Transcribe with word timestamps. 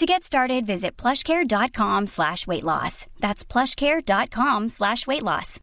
To 0.00 0.06
get 0.06 0.24
started, 0.24 0.66
visit 0.66 0.92
plushcare.com 0.96 2.08
slash 2.08 2.48
weight 2.48 2.64
loss. 2.64 3.06
That's 3.20 3.44
plushcare.com 3.44 4.68
slash 4.68 5.06
weight 5.06 5.22
loss. 5.22 5.60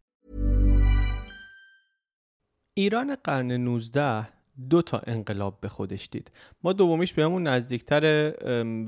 ایران 2.74 3.14
قرن 3.14 3.52
19 3.52 4.28
دو 4.70 4.82
تا 4.82 5.02
انقلاب 5.06 5.60
به 5.60 5.68
خودش 5.68 6.08
دید 6.12 6.30
ما 6.62 6.72
دومیش 6.72 7.12
بهمون 7.12 7.42
نزدیکتر 7.42 8.32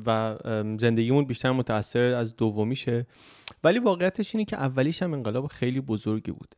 و 0.07 0.37
زندگیمون 0.81 1.25
بیشتر 1.25 1.53
متاثر 1.53 2.01
از 2.01 2.37
دومیشه 2.37 3.07
ولی 3.65 3.79
واقعیتش 3.79 4.35
اینه 4.35 4.45
که 4.45 4.57
اولیش 4.57 5.03
هم 5.03 5.13
انقلاب 5.13 5.47
خیلی 5.47 5.81
بزرگی 5.81 6.33
بود 6.33 6.55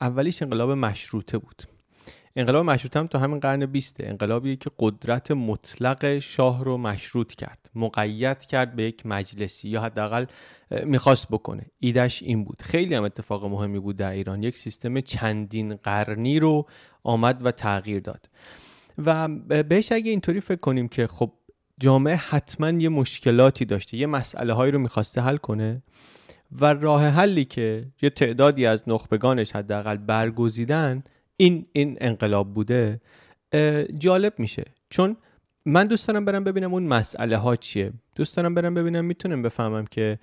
اولیش 0.00 0.42
انقلاب 0.42 0.70
مشروطه 0.70 1.38
بود 1.38 1.62
انقلاب 2.36 2.64
مشروطه 2.66 2.98
هم 2.98 3.06
تا 3.06 3.18
همین 3.18 3.40
قرن 3.40 3.66
بیسته. 3.66 4.06
انقلابی 4.06 4.56
که 4.56 4.70
قدرت 4.78 5.30
مطلق 5.30 6.18
شاه 6.18 6.64
رو 6.64 6.78
مشروط 6.78 7.34
کرد. 7.34 7.70
مقید 7.74 8.38
کرد 8.38 8.76
به 8.76 8.82
یک 8.82 9.06
مجلسی 9.06 9.68
یا 9.68 9.82
حداقل 9.82 10.24
می‌خواست 10.84 11.28
بکنه. 11.28 11.66
ایدش 11.78 12.22
این 12.22 12.44
بود. 12.44 12.62
خیلی 12.62 12.94
هم 12.94 13.04
اتفاق 13.04 13.44
مهمی 13.44 13.78
بود 13.78 13.96
در 13.96 14.10
ایران. 14.10 14.42
یک 14.42 14.58
سیستم 14.58 15.00
چندین 15.00 15.74
قرنی 15.74 16.38
رو 16.38 16.66
آمد 17.02 17.46
و 17.46 17.50
تغییر 17.50 18.00
داد. 18.00 18.28
و 18.98 19.28
بهش 19.62 19.92
اگه 19.92 20.10
اینطوری 20.10 20.40
فکر 20.40 20.60
کنیم 20.60 20.88
که 20.88 21.06
خب 21.06 21.32
جامعه 21.80 22.14
حتما 22.14 22.70
یه 22.70 22.88
مشکلاتی 22.88 23.64
داشته 23.64 23.96
یه 23.96 24.06
مسئله 24.06 24.52
هایی 24.52 24.72
رو 24.72 24.78
می‌خواسته 24.78 25.20
حل 25.20 25.36
کنه 25.36 25.82
و 26.52 26.74
راه 26.74 27.08
حلی 27.08 27.44
که 27.44 27.86
یه 28.02 28.10
تعدادی 28.10 28.66
از 28.66 28.82
نخبگانش 28.86 29.52
حداقل 29.52 29.96
برگزیدن 29.96 31.04
این 31.36 31.66
این 31.72 31.96
انقلاب 32.00 32.54
بوده 32.54 33.00
جالب 33.98 34.34
میشه. 34.38 34.64
چون 34.90 35.16
من 35.64 35.86
دوست 35.86 36.08
دارم 36.08 36.24
برم 36.24 36.44
ببینم 36.44 36.74
اون 36.74 36.82
مسئله 36.82 37.36
ها 37.36 37.56
چیه. 37.56 37.92
دوست 38.16 38.36
دارم 38.36 38.54
برم 38.54 38.74
ببینم 38.74 39.04
می‌تونم 39.04 39.42
بفهمم 39.42 39.84
که 39.86 40.18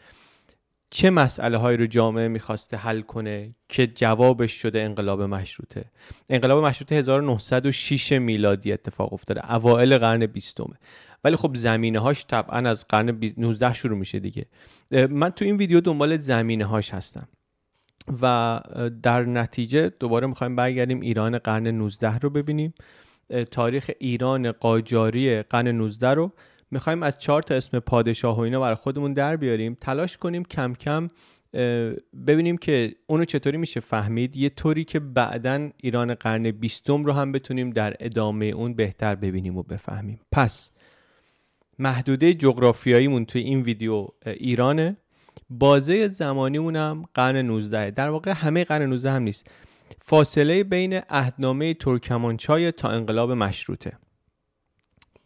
چه 0.89 1.09
مسئله 1.09 1.57
هایی 1.57 1.77
رو 1.77 1.85
جامعه 1.85 2.27
می‌خواسته 2.27 2.77
حل 2.77 3.01
کنه 3.01 3.51
که 3.69 3.87
جوابش 3.87 4.61
شده 4.61 4.81
انقلاب 4.81 5.21
مشروطه. 5.21 5.85
انقلاب 6.29 6.65
مشروطه 6.65 6.95
1906 6.95 8.11
میلادی 8.11 8.71
اتفاق 8.71 9.13
افتاده 9.13 9.53
اوائل 9.53 9.97
قرن 9.97 10.25
بیستمه. 10.25 10.75
ولی 11.23 11.35
خب 11.35 11.55
زمینه 11.55 11.99
هاش 11.99 12.25
طبعا 12.25 12.69
از 12.69 12.87
قرن 12.87 13.19
19 13.37 13.73
شروع 13.73 13.97
میشه 13.97 14.19
دیگه. 14.19 14.45
من 14.91 15.29
تو 15.29 15.45
این 15.45 15.55
ویدیو 15.55 15.81
دنبال 15.81 16.17
زمینه 16.17 16.65
هاش 16.65 16.93
هستم. 16.93 17.27
و 18.21 18.59
در 19.03 19.23
نتیجه 19.23 19.89
دوباره 19.99 20.27
می‌خوایم 20.27 20.55
برگردیم 20.55 21.01
ایران 21.01 21.37
قرن 21.37 21.67
19 21.67 22.17
رو 22.17 22.29
ببینیم. 22.29 22.73
تاریخ 23.51 23.91
ایران 23.99 24.51
قاجاری 24.51 25.41
قرن 25.41 25.67
19 25.67 26.07
رو 26.07 26.31
می‌خوایم 26.71 27.03
از 27.03 27.19
چهار 27.19 27.41
تا 27.41 27.55
اسم 27.55 27.79
پادشاه 27.79 28.37
و 28.37 28.39
اینا 28.39 28.59
برای 28.59 28.75
خودمون 28.75 29.13
در 29.13 29.35
بیاریم. 29.35 29.77
تلاش 29.81 30.17
کنیم 30.17 30.43
کم 30.43 30.73
کم 30.73 31.07
ببینیم 32.27 32.57
که 32.57 32.95
اونو 33.07 33.25
چطوری 33.25 33.57
میشه 33.57 33.79
فهمید. 33.79 34.37
یه 34.37 34.49
طوری 34.49 34.83
که 34.83 34.99
بعدا 34.99 35.69
ایران 35.77 36.13
قرن 36.13 36.51
بیستم 36.51 37.05
رو 37.05 37.13
هم 37.13 37.31
بتونیم 37.31 37.69
در 37.69 37.95
ادامه 37.99 38.45
اون 38.45 38.73
بهتر 38.73 39.15
ببینیم 39.15 39.57
و 39.57 39.63
بفهمیم. 39.63 40.19
پس 40.31 40.71
محدوده 41.79 42.33
جغرافیاییمون 42.33 43.25
توی 43.25 43.41
این 43.41 43.61
ویدیو 43.61 44.07
ایرانه. 44.25 44.97
بازه 45.51 46.07
زمانیمون 46.07 46.75
هم 46.75 47.05
قرن 47.13 47.37
19 47.37 47.91
در 47.91 48.09
واقع 48.09 48.31
همه 48.31 48.63
قرن 48.63 48.89
19 48.89 49.11
هم 49.11 49.23
نیست. 49.23 49.47
فاصله 50.01 50.63
بین 50.63 50.93
عهدنامه 50.93 51.73
ترکمانچای 51.73 52.71
تا 52.71 52.89
انقلاب 52.89 53.31
مشروطه. 53.31 53.97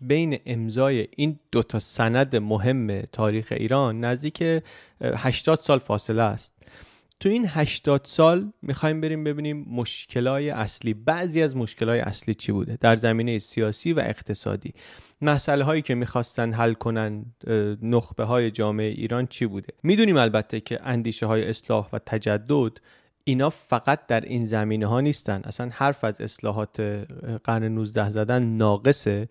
بین 0.01 0.39
امضای 0.45 1.07
این 1.15 1.39
دو 1.51 1.63
تا 1.63 1.79
سند 1.79 2.35
مهم 2.35 3.01
تاریخ 3.01 3.53
ایران 3.57 3.99
نزدیک 3.99 4.43
80 5.01 5.59
سال 5.59 5.79
فاصله 5.79 6.21
است. 6.21 6.53
تو 7.19 7.29
این 7.29 7.45
80 7.47 8.01
سال 8.05 8.51
می‌خوایم 8.61 9.01
بریم 9.01 9.23
ببینیم 9.23 9.65
مشکلای 9.69 10.49
اصلی. 10.49 10.93
بعضی 10.93 11.41
از 11.41 11.55
مشکلای 11.57 11.99
اصلی 11.99 12.33
چی 12.33 12.51
بوده؟ 12.51 12.77
در 12.81 12.95
زمینه 12.95 13.39
سیاسی 13.39 13.93
و 13.93 13.99
اقتصادی. 13.99 14.73
مسئله 15.21 15.63
هایی 15.63 15.81
که 15.81 15.95
می‌خواستن 15.95 16.53
حل 16.53 16.73
کنن 16.73 17.25
نخبه 17.81 18.23
های 18.23 18.51
جامعه 18.51 18.87
ایران 18.87 19.27
چی 19.27 19.45
بوده؟ 19.45 19.73
می‌دونیم 19.83 20.17
البته 20.17 20.59
که 20.59 20.79
اندیشه 20.83 21.25
های 21.25 21.49
اصلاح 21.49 21.89
و 21.93 21.99
تجدد 21.99 22.71
اینا 23.23 23.49
فقط 23.49 24.07
در 24.07 24.21
این 24.21 24.45
زمینه 24.45 24.85
ها 24.87 25.01
نیستن. 25.01 25.41
اصلا 25.43 25.69
حرف 25.73 26.03
از 26.03 26.21
اصلاحات 26.21 26.79
قرن 27.43 27.63
19 27.63 28.09
زدن 28.09 28.45
ناقصه. 28.45 29.29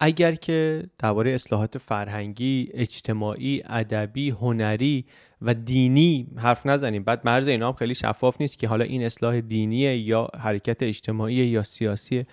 اگر 0.00 0.34
که 0.34 0.84
درباره 0.98 1.30
اصلاحات 1.30 1.78
فرهنگی، 1.78 2.68
اجتماعی، 2.74 3.62
ادبی، 3.64 4.30
هنری 4.30 5.04
و 5.42 5.54
دینی 5.54 6.26
حرف 6.36 6.66
نزنیم. 6.66 7.04
بعد 7.04 7.20
مرز 7.24 7.48
اینا 7.48 7.68
هم 7.68 7.72
خیلی 7.72 7.94
شفاف 7.94 8.40
نیست 8.40 8.58
که 8.58 8.68
حالا 8.68 8.84
این 8.84 9.02
اصلاح 9.02 9.40
دینیه 9.40 9.98
یا 9.98 10.28
حرکت 10.38 10.82
اجتماعی 10.82 11.34
یا 11.34 11.62
سیاسیه. 11.62 12.26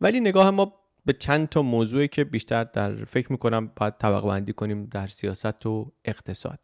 ولی 0.00 0.20
نگاه 0.20 0.50
ما 0.50 0.72
به 1.04 1.12
چند 1.12 1.48
تا 1.48 1.62
موضوعی 1.62 2.08
که 2.08 2.24
بیشتر 2.24 2.64
در 2.64 3.04
فکر 3.04 3.32
می‌کنم 3.32 3.70
باید 3.76 3.94
طبق 3.98 4.20
بندی 4.20 4.52
کنیم 4.52 4.84
در 4.84 5.06
سیاست 5.06 5.66
و 5.66 5.92
اقتصاد. 6.04 6.58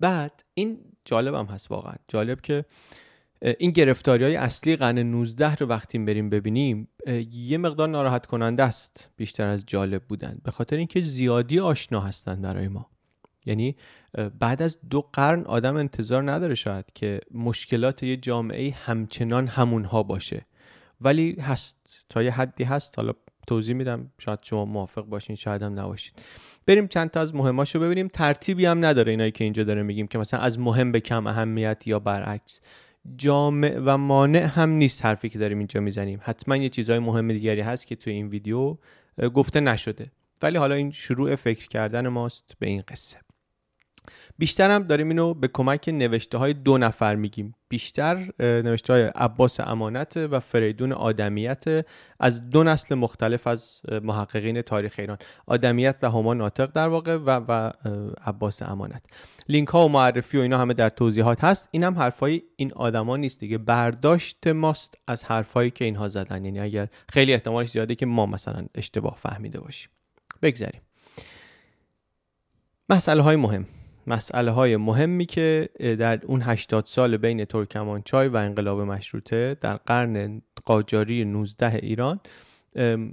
بعد 0.00 0.44
این 0.54 0.78
جالب 1.04 1.34
هم 1.34 1.46
هست 1.46 1.70
واقعا. 1.70 1.94
جالب 2.08 2.40
که 2.40 2.64
این 3.58 3.70
گرفتاری 3.70 4.24
های 4.24 4.36
اصلی 4.36 4.76
قرن 4.76 4.98
19 4.98 5.54
رو 5.54 5.66
وقتی 5.66 5.98
بریم 5.98 6.30
ببینیم 6.30 6.88
یه 7.32 7.58
مقدار 7.58 7.88
ناراحت 7.88 8.26
کننده 8.26 8.62
است 8.62 9.10
بیشتر 9.16 9.46
از 9.46 9.64
جالب 9.66 10.02
بودن. 10.02 10.38
به 10.44 10.50
خاطر 10.50 10.76
اینکه 10.76 11.00
زیادی 11.00 11.60
آشنا 11.60 12.00
هستن 12.00 12.42
برای 12.42 12.68
ما. 12.68 12.90
یعنی 13.46 13.76
بعد 14.38 14.62
از 14.62 14.78
دو 14.90 15.08
قرن 15.12 15.42
آدم 15.42 15.76
انتظار 15.76 16.30
نداره 16.30 16.54
شاید 16.54 16.84
که 16.94 17.20
مشکلات 17.34 18.02
یه 18.02 18.16
جامعه 18.16 18.70
همچنان 18.70 19.46
همونها 19.46 20.02
باشه. 20.02 20.46
ولی 21.00 21.36
هست. 21.40 21.76
تا 22.08 22.22
یه 22.22 22.30
حدی 22.30 22.64
هست. 22.64 22.98
حالا 22.98 23.12
توضیح 23.46 23.74
میدم. 23.74 24.10
شاید 24.18 24.38
شما 24.42 24.64
موافق 24.64 25.02
باشین 25.02 25.36
شاید 25.36 25.62
هم 25.62 25.80
نباشید 25.80 26.22
بریم 26.66 26.86
چند 26.86 27.10
تا 27.10 27.20
از 27.20 27.34
مهماشو 27.34 27.80
ببینیم. 27.80 28.08
ترتیبی 28.08 28.66
هم 28.66 28.84
نداره 28.84 29.10
اینایی 29.10 29.30
که 29.30 29.44
اینجا 29.44 29.64
داره 29.64 29.82
میگیم 29.82 30.06
که 30.06 30.18
مثلا 30.18 30.40
از 30.40 30.58
مهم 30.58 30.92
به 30.92 31.00
کم 31.00 31.26
اهمیت 31.26 31.86
یا 31.86 31.98
برعکس. 31.98 32.60
جامع 33.16 33.80
و 33.84 33.98
مانع 33.98 34.42
هم 34.42 34.70
نیست 34.70 35.04
حرفی 35.04 35.28
که 35.28 35.38
داریم 35.38 35.58
اینجا 35.58 35.80
می‌زنیم. 35.80 36.20
حتما 36.22 36.56
یه 36.56 36.68
چیزهای 36.68 36.98
مهم 36.98 37.32
دیگری 37.32 37.60
هست 37.60 37.86
که 37.86 37.96
توی 37.96 38.12
این 38.12 38.28
ویدیو 38.28 38.76
گفته 39.34 39.60
نشده. 39.60 40.10
ولی 40.42 40.58
حالا 40.58 40.74
این 40.74 40.90
شروع 40.90 41.34
فکر 41.34 41.68
کردن 41.68 42.08
ماست 42.08 42.52
به 42.58 42.66
این 42.66 42.82
قصه. 42.88 43.18
بیشتر 44.38 44.70
هم 44.70 44.82
داریم 44.82 45.08
اینو 45.08 45.34
به 45.34 45.48
کمک 45.48 45.88
نوشته 45.88 46.38
های 46.38 46.52
دو 46.52 46.78
نفر 46.78 47.14
میگیم. 47.14 47.54
بیشتر 47.68 48.32
نوشته 48.40 48.92
های 48.92 49.02
عباس 49.02 49.60
امانت 49.60 50.16
و 50.16 50.40
فریدون 50.40 50.92
آدمیت 50.92 51.64
از 52.20 52.50
دو 52.50 52.64
نسل 52.64 52.94
مختلف 52.94 53.46
از 53.46 53.80
محققین 54.02 54.62
تاریخ 54.62 54.94
ایران. 54.98 55.18
آدمیت 55.46 55.96
و 56.02 56.10
هما 56.10 56.34
ناطق 56.34 56.72
در 56.72 56.88
واقع 56.88 57.16
و, 57.16 57.40
و 57.48 57.70
عباس 58.24 58.62
امانت. 58.62 59.04
لینک 59.48 59.68
ها 59.68 59.84
و 59.84 59.88
معرفی 59.88 60.38
و 60.38 60.40
اینا 60.40 60.58
همه 60.58 60.74
در 60.74 60.88
توضیحات 60.88 61.44
هست. 61.44 61.68
این 61.70 61.84
هم 61.84 61.98
حرفای 61.98 62.42
این 62.56 62.72
آدما 62.72 63.16
نیست 63.16 63.40
دیگه. 63.40 63.58
برداشت 63.58 64.46
ماست 64.46 64.94
از 65.06 65.24
حرفایی 65.24 65.70
که 65.70 65.84
اینها 65.84 66.08
زدن. 66.08 66.44
یعنی 66.44 66.60
اگر 66.60 66.88
خیلی 67.08 67.32
احتمالش 67.32 67.70
زیاده 67.70 67.94
که 67.94 68.06
ما 68.06 68.26
مثلا 68.26 68.64
اشتباه 68.74 69.16
فهمیده 69.16 69.60
باشیم. 69.60 69.90
بگذاریم. 70.42 70.80
مسئله 72.88 73.22
های 73.22 73.36
مهم. 73.36 73.66
مسئله 74.06 74.50
های 74.50 74.76
مهمی 74.76 75.26
که 75.26 75.68
در 75.98 76.20
اون 76.26 76.42
80 76.42 76.86
سال 76.86 77.16
بین 77.16 77.44
ترکمانچای 77.44 78.28
و 78.28 78.36
انقلاب 78.36 78.80
مشروطه 78.80 79.56
در 79.60 79.76
قرن 79.76 80.42
قاجاری 80.64 81.24
19 81.24 81.74
ایران 81.74 82.20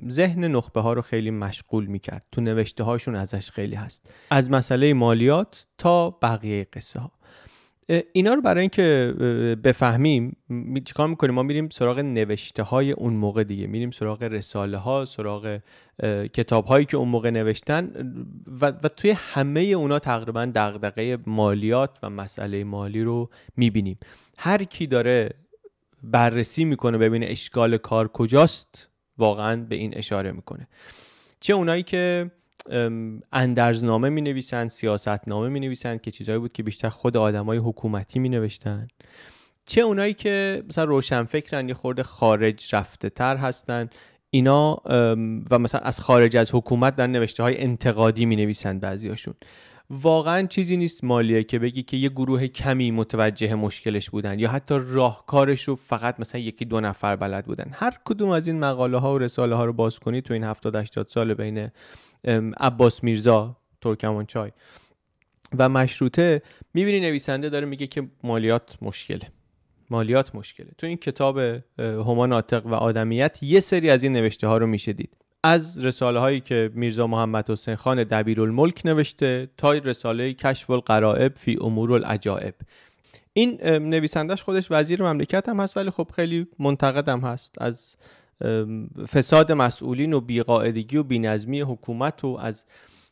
ذهن 0.10 0.44
نخبه 0.44 0.82
ها 0.82 0.94
رو 0.94 1.02
خیلی 1.02 1.32
مشغول 1.32 1.86
می‌کرد. 1.86 2.26
تو 2.32 2.42
نوشته 2.42 2.84
هاشون 2.84 3.16
ازش 3.16 3.52
خیلی 3.52 3.76
هست. 3.76 4.14
از 4.30 4.52
مسئله 4.52 4.94
مالیات 4.94 5.66
تا 5.78 6.10
بقیه 6.10 6.68
قصه 6.74 7.00
ها 7.00 7.12
اینا 8.14 8.34
رو 8.34 8.42
برای 8.42 8.62
اینکه 8.62 9.14
بفهمیم 9.64 10.38
چیکار 10.86 11.08
می‌کنیم؟ 11.08 11.36
ما 11.36 11.44
میریم 11.44 11.70
سراغ 11.70 12.00
نوشته 12.00 12.64
های 12.64 12.92
اون 12.92 13.14
موقع 13.14 13.44
دیگه. 13.44 13.68
میریم 13.68 13.92
سراغ 13.92 14.24
رساله 14.24 14.78
ها 14.78 15.06
سراغ 15.06 15.60
کتاب 16.34 16.66
هایی 16.66 16.86
که 16.86 16.98
اون 16.98 17.08
موقع 17.08 17.30
نوشتن 17.30 17.92
و, 18.62 18.66
و 18.66 18.88
توی 18.88 19.12
همه 19.12 19.62
اونا 19.62 20.00
تقریبا 20.00 20.52
دغدغه 20.56 21.18
مالیات 21.26 22.00
و 22.04 22.10
مسئله 22.10 22.64
مالی 22.64 23.04
رو 23.04 23.30
می‌بینیم. 23.58 24.00
هر 24.40 24.64
کی 24.64 24.88
داره 24.88 25.30
بررسی 26.04 26.66
می‌کنه 26.66 26.98
ببینه 26.98 27.26
اشکال 27.30 27.78
کار 27.78 28.08
کجاست 28.08 28.90
واقعا 29.18 29.66
به 29.70 29.76
این 29.76 29.98
اشاره 29.98 30.32
می‌کنه. 30.32 30.68
چه 31.40 31.54
اونایی 31.54 31.84
که 31.84 32.32
اندرزنامه 33.32 34.10
می 34.10 34.22
نویسن 34.22 34.68
سیاستنامه 34.68 35.50
می 35.50 35.60
نویسن 35.60 35.98
که 35.98 36.12
چیزهایی 36.12 36.40
بود 36.40 36.54
که 36.54 36.64
بیشتر 36.64 36.90
خود 36.90 37.18
آدمای 37.18 37.58
حکومتی 37.58 38.20
می 38.20 38.30
نوشتن 38.30 38.88
چه 39.66 39.82
اونایی 39.82 40.14
که 40.14 40.64
مثلا 40.70 40.84
روشنفکرن 40.84 41.68
یه 41.68 41.74
خورده 41.74 42.04
خارج 42.04 42.76
رفته 42.76 43.10
تر 43.10 43.38
هستن 43.38 43.90
اینا 44.30 44.78
و 45.52 45.60
مثلا 45.60 45.82
از 45.82 46.00
خارج 46.00 46.38
از 46.38 46.50
حکومت 46.54 46.96
در 46.96 47.08
نوشته 47.08 47.44
های 47.44 47.62
انتقادی 47.62 48.26
می 48.26 48.36
نویسن 48.36 48.80
بعضیاشون. 48.80 49.34
واقعا 49.90 50.48
چیزی 50.48 50.78
نیست 50.78 51.04
مالیه 51.04 51.44
که 51.44 51.60
بگی 51.60 51.84
که 51.84 51.98
یه 51.98 52.10
گروه 52.10 52.48
کمی 52.48 52.92
متوجه 52.92 53.56
مشکلش 53.56 54.10
بودن 54.10 54.40
یا 54.40 54.50
حتی 54.50 54.76
راهکارش 54.88 55.64
رو 55.64 55.76
فقط 55.76 56.20
مثلا 56.20 56.42
یکی 56.42 56.66
دو 56.66 56.80
نفر 56.80 57.16
بلد 57.16 57.46
بودن. 57.46 57.72
هر 57.74 57.94
کدوم 58.06 58.30
از 58.30 58.48
این 58.48 58.60
مقاله 58.60 58.98
ها 58.98 59.14
و 59.14 59.18
رساله 59.18 59.56
ها 59.56 59.66
رو 59.66 59.74
باز 59.74 60.00
کنی 60.00 60.22
تو 60.22 60.34
این 60.34 60.44
70 60.44 60.76
80 60.76 61.08
سال 61.08 61.34
بین 61.34 61.70
عباس 62.58 63.04
میرزا 63.04 63.58
ترکمانچای 63.82 64.52
و 65.58 65.70
مشروطه 65.70 66.42
می‌بینی 66.74 67.00
نویسنده 67.00 67.50
داره 67.50 67.66
میگه 67.66 67.88
که 67.88 68.08
مالیات 68.24 68.78
مشکله. 68.82 69.28
مالیات 69.90 70.36
مشکله. 70.36 70.68
تو 70.78 70.88
این 70.88 70.98
کتاب 70.98 71.40
هما 71.80 72.26
ناطق 72.26 72.66
و 72.66 72.74
آدمیت 72.74 73.44
یه 73.44 73.60
سری 73.60 73.90
از 73.90 74.04
این 74.04 74.12
نوشته 74.12 74.48
ها 74.48 74.58
رو 74.58 74.68
میشه 74.68 74.94
دید. 74.94 75.18
از 75.44 75.86
رساله 75.86 76.20
هایی 76.20 76.40
که 76.40 76.72
میرزا 76.74 77.08
محمد 77.08 77.50
حسین 77.50 77.76
خان 77.76 78.04
دبیرالملک 78.04 78.82
نوشته 78.86 79.50
تا 79.58 79.74
رساله 79.74 80.34
کشف 80.34 80.70
القرائب 80.70 81.34
فی 81.36 81.58
امور 81.62 81.94
العجائب. 81.94 82.54
این 83.34 83.62
نویسندش 83.64 84.44
خودش 84.44 84.68
وزیر 84.72 85.02
مملکت 85.02 85.50
هم 85.50 85.60
هست 85.60 85.78
ولی 85.78 85.90
خب 85.90 86.08
خیلی 86.16 86.48
منتقدم 86.60 87.20
هست 87.20 87.62
از 87.62 87.96
فساد 89.08 89.52
مسئولین 89.52 90.14
و 90.14 90.22
بیقاعدگی 90.22 90.98
و 90.98 91.04
بینظمی 91.04 91.62
حکومت 91.62 92.24
و 92.24 92.38
از 92.42 92.66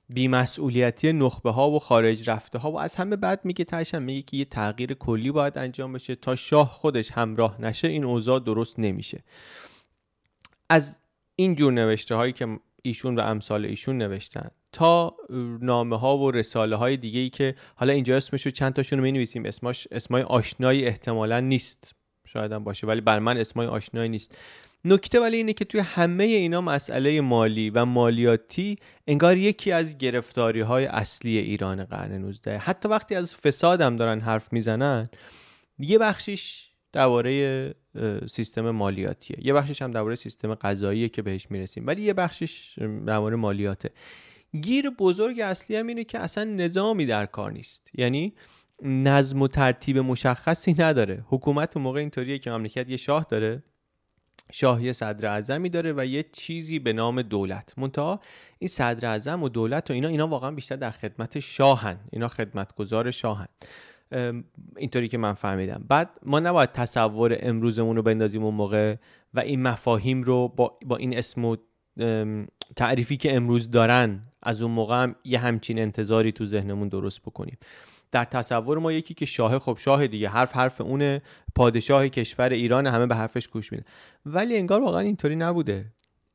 بیمسئولیتی 0.10 1.14
نخبه 1.14 1.52
ها 1.52 1.72
و 1.72 1.80
خارج 1.80 2.30
رفته 2.30 2.60
ها 2.60 2.72
و 2.72 2.80
از 2.80 2.96
همه 2.96 3.16
بعد 3.16 3.42
میگه 3.44 3.66
تاشم 3.66 4.02
میگه 4.02 4.22
که 4.22 4.38
یه 4.38 4.46
تغییر 4.46 4.94
کلی 4.94 5.32
باید 5.32 5.58
انجام 5.58 5.94
بشه 5.94 6.16
تا 6.16 6.36
شاه 6.36 6.70
خودش 6.70 7.12
همراه 7.12 7.62
نشه 7.62 7.88
این 7.88 8.04
اوضاع 8.04 8.40
درست 8.40 8.80
نمیشه. 8.80 9.24
از 10.70 11.02
این 11.36 11.56
جور 11.56 11.74
نوشته 11.74 12.16
هایی 12.16 12.34
که 12.34 12.60
ایشون 12.82 13.20
و 13.20 13.22
امثال 13.22 13.66
ایشون 13.66 13.98
نوشتن 13.98 14.50
تا 14.72 15.16
نامه 15.62 16.00
ها 16.00 16.18
و 16.18 16.32
رساله 16.32 16.76
های 16.76 16.98
دیگه 16.98 17.20
ای 17.20 17.30
که 17.30 17.56
حالا 17.76 17.94
اینجا 17.94 18.18
اسمش 18.18 18.46
رو 18.46 18.52
چند 18.52 18.74
تاشون 18.74 19.00
رو 19.00 19.06
می 19.06 19.12
نویسیم 19.12 19.46
اسمای 19.92 20.24
آشنایی 20.24 20.86
احتمالا 20.86 21.40
نیست. 21.40 21.96
شاید 22.26 22.52
هم 22.52 22.64
باشه 22.64 22.88
ولی 22.88 23.02
بر 23.02 23.20
من 23.20 23.38
اسمای 23.38 23.68
آشنایی 23.68 24.10
نیست. 24.10 24.38
نکته 24.86 25.20
ولی 25.20 25.38
اینه 25.38 25.54
که 25.54 25.66
توی 25.66 25.80
همه 25.80 26.24
اینا 26.24 26.62
مسئله 26.62 27.22
مالی 27.22 27.70
و 27.70 27.86
مالیاتی 27.86 28.78
انگار 29.08 29.38
یکی 29.38 29.72
از 29.72 29.98
گرفتاری 29.98 30.62
های 30.62 30.86
اصلی 30.86 31.38
ایران 31.38 31.84
قرن 31.84 32.12
19 32.12 32.58
حتی 32.58 32.90
وقتی 32.90 33.16
از 33.16 33.36
فساد 33.36 33.82
هم 33.82 33.96
دارن 33.96 34.20
حرف 34.20 34.54
می‌زنن 34.54 35.08
یه 35.80 35.98
بخشش 35.98 36.68
درباره 36.94 37.74
سیستم 38.30 38.72
مالیاتیه. 38.72 39.38
یه 39.42 39.54
بخشش 39.54 39.82
هم 39.82 39.92
درباره 39.92 40.16
سیستم 40.16 40.54
قضاییه 40.54 41.10
که 41.10 41.22
بهش 41.22 41.52
می‌رسیم. 41.52 41.88
ولی 41.88 42.02
یه 42.02 42.14
بخشش 42.14 42.80
درباره 43.06 43.36
مالیاته. 43.36 43.90
گیر 44.62 44.90
بزرگ 44.90 45.40
اصلی 45.40 45.76
هم 45.76 45.88
اینه 45.88 46.04
که 46.04 46.20
اصلا 46.20 46.44
نظامی 46.44 47.06
در 47.06 47.26
کار 47.26 47.52
نیست. 47.52 47.90
یعنی 47.94 48.34
نظم 48.84 49.42
و 49.42 49.48
ترتیب 49.48 49.98
مشخصی 49.98 50.76
نداره. 50.80 51.24
حکومت 51.28 51.78
موقع 51.78 52.00
اینطوریه 52.00 52.40
که 52.40 52.52
مملکت 52.52 52.90
یه 52.90 52.98
شاه 52.98 53.26
داره. 53.30 53.64
شاه 54.52 54.84
یه 54.84 54.94
صدر 54.94 55.28
اعظمی 55.32 55.70
داره 55.70 55.94
و 55.98 56.06
یه 56.06 56.24
چیزی 56.32 56.80
به 56.80 56.94
نام 56.94 57.22
دولت. 57.22 57.74
منتها 57.78 58.20
این 58.60 58.68
صدر 58.68 59.08
اعظم 59.10 59.44
و 59.44 59.50
دولت 59.50 59.90
و 59.92 59.94
اینا 59.94 60.08
اینا 60.08 60.28
واقعا 60.28 60.52
بیشتر 60.52 60.76
در 60.76 60.92
خدمت 60.92 61.40
شاهن. 61.40 62.00
اینا 62.12 62.28
خدمتگزار 62.28 63.12
شاهن. 63.12 63.48
اینطوری 64.78 65.08
که 65.08 65.18
من 65.18 65.34
فهمیدم. 65.34 65.86
بعد 65.90 66.10
ما 66.24 66.40
نباید 66.40 66.72
تصور 66.72 67.38
امروزمون 67.40 67.96
رو 67.96 68.02
بندازیم 68.02 68.44
اون 68.44 68.54
موقع 68.54 68.96
و 69.34 69.40
این 69.40 69.62
مفاهیم 69.62 70.24
رو 70.24 70.48
با, 70.48 70.80
با 70.86 70.98
این 70.98 71.18
اسم 71.18 71.46
و 71.46 71.56
تعریفی 72.76 73.18
که 73.18 73.36
امروز 73.36 73.72
دارن 73.72 74.22
از 74.44 74.62
اون 74.62 74.72
موقع 74.72 75.04
هم 75.04 75.16
یه 75.24 75.40
همچین 75.40 75.80
انتظاری 75.80 76.32
تو 76.32 76.46
ذهنمون 76.46 76.88
درست 76.88 77.22
بکنیم. 77.22 77.58
در 78.12 78.24
تصور 78.24 78.78
ما 78.78 78.92
یکی 78.92 79.14
که 79.14 79.26
شاه 79.26 79.60
خب 79.60 79.78
شاه 79.80 80.08
دیگه 80.08 80.30
حرف 80.30 80.56
حرف 80.56 80.82
اونه 80.82 81.22
پادشاه 81.56 82.10
کشور 82.10 82.50
ایران 82.50 82.88
همه 82.88 83.06
به 83.06 83.16
حرفش 83.16 83.48
گوش 83.48 83.72
میده 83.72 83.86
ولی 84.26 84.58
انگار 84.58 84.82
واقعا 84.82 85.00
اینطوری 85.00 85.36
نبوده. 85.36 85.86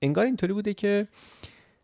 انگار 0.02 0.24
اینطوری 0.24 0.52
بوده 0.52 0.74
که 0.74 1.08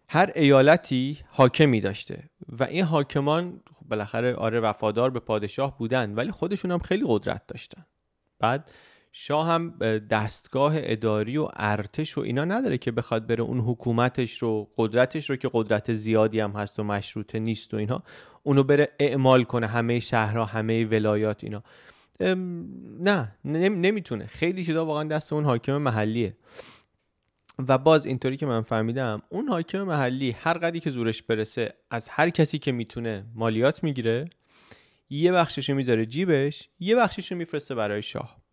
هر 0.09 0.33
ایالتی 0.35 1.18
حاکمی 1.28 1.80
داشته 1.80 2.30
و 2.49 2.64
این 2.64 2.85
حاکمان 2.85 3.61
خب 3.75 3.88
بالاخره 3.88 4.35
آره 4.35 4.61
وفادار 4.61 5.11
به 5.11 5.21
پادشاه 5.21 5.78
بودن 5.78 6.14
ولی 6.14 6.30
خودشون 6.30 6.71
هم 6.71 6.78
خیلی 6.78 7.04
قدرت 7.07 7.47
داشتن. 7.47 7.87
بعد 8.38 8.71
شاه 9.20 9.48
هم 9.48 9.70
دستگاه 10.10 10.72
اداری 10.76 11.37
و 11.37 11.48
ارتش 11.56 12.18
و 12.18 12.20
اینا 12.20 12.44
نداره 12.44 12.78
که 12.78 12.90
بخواد 12.90 13.26
بره 13.26 13.42
اون 13.42 13.60
حکومتش 13.60 14.38
رو 14.38 14.68
قدرتش 14.76 15.30
رو 15.30 15.37
که 15.37 15.50
قدرت 15.52 15.92
زیادی 15.92 16.40
هم 16.40 16.50
هست 16.50 16.78
و 16.78 16.84
مشروطه 16.84 17.38
نیست 17.38 17.75
و 17.75 17.76
اینها 17.76 18.02
اونو 18.42 18.62
بره 18.62 18.88
اعمال 18.98 19.44
کنه 19.44 19.66
همه 19.66 20.00
شهرها 20.00 20.44
همه 20.44 20.84
ولایات 20.84 21.44
اینا. 21.44 21.62
نه 23.00 23.32
نمی‌تونه. 23.44 24.26
خیلی 24.26 24.64
چیزا 24.64 24.87
واقعا 24.87 25.04
دست 25.04 25.32
اون 25.32 25.44
حاکم 25.44 25.76
محلیه. 25.76 26.37
و 27.68 27.78
باز 27.78 28.06
اینطوری 28.06 28.37
که 28.37 28.46
من 28.46 28.62
فهمیدم 28.62 29.22
اون 29.28 29.48
حاکم 29.48 29.82
محلی 29.82 30.30
هر 30.30 30.58
قدی 30.58 30.80
که 30.80 30.90
زورش 30.90 31.22
برسه 31.22 31.75
از 31.90 32.08
هر 32.08 32.30
کسی 32.30 32.58
که 32.58 32.72
می‌تونه 32.72 33.25
مالیات 33.34 33.84
می‌گیره 33.84 34.30
یه 35.10 35.32
بخشش 35.32 35.70
می‌ذاره 35.70 36.06
جیبش 36.06 36.68
یه 36.80 36.96
بخشش 36.96 37.32
میفرسته 37.32 37.75
برای 37.75 38.02
شاه. 38.02 38.48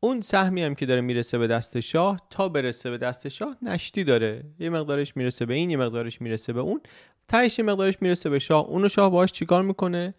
اون 0.00 0.20
سهمی 0.20 0.62
هم 0.62 0.74
که 0.74 0.86
داره 0.86 1.00
می‌رسه 1.00 1.38
به 1.38 1.46
دست 1.46 1.80
شاه 1.80 2.20
تا 2.30 2.48
برسه 2.48 2.90
به 2.90 2.98
دست 2.98 3.28
شاه 3.28 3.56
نشتی 3.62 4.04
داره. 4.04 4.44
یه 4.58 4.70
مقدارش 4.70 5.16
می‌رسه 5.16 5.46
به 5.46 5.54
این 5.54 5.70
یه 5.70 5.76
مقدارش 5.76 6.20
می‌رسه 6.20 6.52
به 6.52 6.60
اون. 6.60 6.80
تهش 7.28 7.60
مقدارش 7.60 7.94
می‌رسه 8.00 8.30
به 8.30 8.38
شاه. 8.38 8.66
اونو 8.66 8.88
شاه 8.88 9.10
باهاش 9.10 9.32
چیکار 9.32 9.62
می‌کنه؟ 9.62 10.14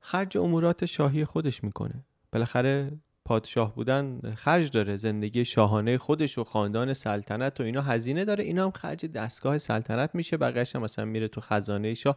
خرج 0.00 0.38
امورات 0.38 0.84
شاهی 0.84 1.24
خودش 1.24 1.64
می‌کنه. 1.64 2.04
بالاخره 2.32 2.92
پادشاه 3.24 3.74
بودن 3.74 4.20
خرج 4.36 4.70
داره. 4.70 4.96
زندگی 4.96 5.44
شاهانه 5.44 5.98
خودش 5.98 6.38
و 6.38 6.44
خاندان 6.44 6.92
سلطنت 6.92 7.60
و 7.60 7.62
اینا 7.62 7.82
هزینه 7.82 8.24
داره. 8.24 8.44
اینا 8.44 8.64
هم 8.64 8.70
خرج 8.70 9.06
دستگاه 9.06 9.58
سلطنت 9.58 10.10
میشه. 10.14 10.36
بقیه‌اش 10.36 10.76
هم 10.76 10.82
مثلا 10.82 11.04
میره 11.04 11.28
تو 11.28 11.40
خزانه 11.40 11.94
شاه. 11.94 12.16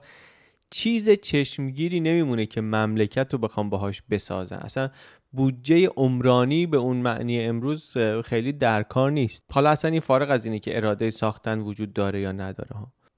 چیز 0.74 1.10
چشمگیری 1.10 2.00
نمیمونه 2.00 2.46
که 2.46 2.62
مملکت 2.62 3.34
رو 3.34 3.39
بخوام 3.39 3.70
باهاش 3.70 4.01
بسازن 4.10 4.56
اصلا 4.56 4.89
بودجه 5.32 5.88
عمرانی 5.88 6.65
به 6.65 6.77
اون 6.77 6.98
معنی 6.98 7.42
امروز 7.42 7.98
خیلی 8.25 8.53
در 8.53 8.84
کار 8.84 9.12
نیست. 9.12 9.44
حالا 9.51 9.70
اصلا 9.70 9.92
این 9.92 10.00
فارغ 10.00 10.32
از 10.32 10.46
اینه 10.46 10.60
که 10.60 10.77
اراده 10.77 11.10
ساختن 11.10 11.60
وجود 11.60 11.94
داره 11.94 12.22
یا 12.22 12.32
نداره 12.32 12.75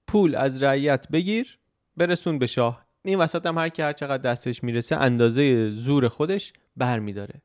پول 0.07 0.35
از 0.35 0.63
رعیت 0.63 1.07
بگیر 1.07 1.57
برسون 1.97 2.39
به 2.39 2.47
شاه. 2.47 2.85
این 3.05 3.19
وسط 3.19 3.45
هم 3.45 3.57
هر 3.57 3.69
کی 3.69 3.81
هر 3.81 3.93
چقدر 3.93 4.31
دستش 4.31 4.63
می‌رسه 4.63 4.95
اندازه 4.95 5.71
زور 5.71 6.07
خودش 6.07 6.53
برمیداره. 6.77 7.41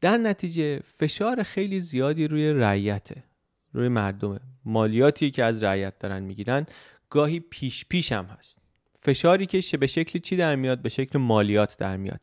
در 0.00 0.16
نتیجه 0.16 0.78
فشار 0.78 1.42
خیلی 1.42 1.80
زیادی 1.80 2.28
روی 2.28 2.52
رعیته 2.52 3.24
روی 3.72 3.88
مردمه. 3.88 4.40
مالیاتی 4.64 5.30
که 5.30 5.44
از 5.44 5.62
رعیت 5.62 5.98
دارن 5.98 6.22
می‌گیرن 6.22 6.66
گاهی 7.10 7.40
پیش 7.40 7.84
پیش 7.88 8.12
هم 8.12 8.24
هست. 8.24 8.67
فشاری 9.08 9.46
که 9.46 9.76
به 9.76 9.86
شکل 9.86 10.18
چی 10.18 10.36
در 10.36 10.56
میاد؟ 10.56 10.82
به 10.82 10.88
شکل 10.88 11.18
مالیات 11.18 11.76
در 11.78 11.96
میاد. 11.96 12.20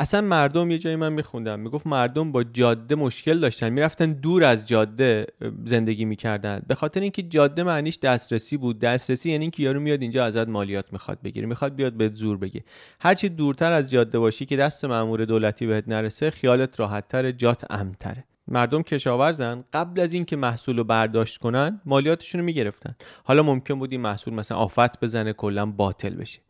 اصلا 0.00 0.20
مردم 0.20 0.70
یه 0.70 0.78
جایی 0.78 0.96
من 0.96 1.12
میخوندم 1.12 1.60
می‌گفت 1.60 1.86
مردم 1.86 2.32
با 2.32 2.44
جاده 2.44 2.94
مشکل 2.94 3.40
داشتن. 3.40 3.68
می‌رفتن 3.68 4.12
دور 4.12 4.44
از 4.44 4.66
جاده 4.66 5.26
زندگی 5.64 6.04
می‌کردن. 6.04 6.62
به 6.68 6.74
خاطر 6.74 7.00
اینکه 7.00 7.22
جاده 7.22 7.62
معنیش 7.62 7.98
دسترسی 7.98 8.56
بود. 8.56 8.78
دسترسی 8.78 9.30
یعنی 9.30 9.44
اینکه 9.44 9.62
یارو 9.62 9.80
میاد 9.80 10.02
اینجا 10.02 10.24
ازت 10.24 10.48
مالیات 10.48 10.92
می‌خواد 10.92 11.18
بگیره 11.24 11.46
می‌خواد 11.46 11.74
بیاد 11.74 11.92
بهت 11.92 12.14
زور 12.14 12.36
بگه. 12.36 12.64
هرچی 13.00 13.28
دورتر 13.28 13.72
از 13.72 13.90
جاده 13.90 14.18
باشی 14.18 14.44
که 14.46 14.56
دست 14.56 14.84
مامور 14.84 15.24
دولتی 15.24 15.66
بهت 15.66 15.88
نرسه 15.88 16.30
خیالت 16.30 16.80
راحتتر 16.80 17.30
جات 17.30 17.64
امتره 17.70 18.24
مردم 18.48 18.82
کشاورزن. 18.82 19.64
قبل 19.72 20.00
از 20.00 20.12
اینکه 20.12 20.36
محصول 20.36 20.76
رو 20.76 20.84
برداشت 20.84 21.38
کنن 21.38 21.80
مالیاتشون 21.84 22.40
رو 22.40 22.44
می‌گرفتن. 22.44 22.96
حالا 23.24 23.42
ممکن 23.42 23.78
بود 23.78 23.92
این 23.92 24.00
محصول 24.00 24.34
مثلا 24.34 24.58
آفت 24.58 25.00
بزنه 25.00 25.32
کلا 25.32 25.66
باطل 25.66 26.14
بشه. 26.14 26.40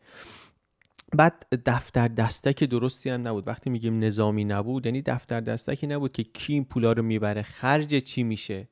بعد 1.13 1.47
دفتر 1.65 2.07
دستک 2.07 2.63
درستی 2.63 3.09
هم 3.09 3.27
نبود. 3.27 3.47
وقتی 3.47 3.69
میگیم 3.69 4.03
نظامی 4.03 4.45
نبود 4.45 4.85
یعنی 4.85 5.01
دفتر 5.01 5.39
دستکی 5.39 5.87
نبود 5.87 6.11
که 6.11 6.23
کی 6.23 6.53
این 6.53 6.65
پولا 6.65 6.91
رو 6.91 7.03
می‌بره 7.03 7.41
خرج 7.41 7.95
چی 7.95 8.23
میشه. 8.23 8.67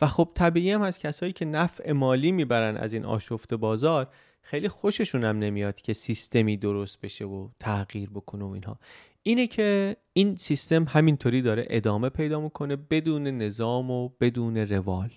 و 0.00 0.06
خب 0.06 0.30
طبیعی 0.34 0.70
هم 0.70 0.82
از 0.82 0.98
کسایی 0.98 1.32
که 1.32 1.44
نفع 1.44 1.92
مالی 1.92 2.32
می‌برن 2.32 2.76
از 2.76 2.92
این 2.92 3.04
آشفت 3.04 3.54
بازار 3.54 4.08
خیلی 4.42 4.68
خوششون 4.68 5.24
هم 5.24 5.38
نمیاد 5.38 5.80
که 5.80 5.92
سیستمی 5.92 6.56
درست 6.56 7.00
بشه 7.00 7.24
و 7.24 7.48
تغییر 7.60 8.10
بکنه 8.10 8.44
و 8.44 8.48
اینها. 8.48 8.78
اینه 9.26 9.46
که 9.46 9.96
این 10.12 10.36
سیستم 10.36 10.84
همینطوری 10.84 11.42
داره 11.42 11.66
ادامه 11.70 12.08
پیدا 12.08 12.40
می‌کنه 12.40 12.76
بدون 12.76 13.26
نظام 13.26 13.90
و 13.90 14.08
بدون 14.20 14.56
روال. 14.56 15.10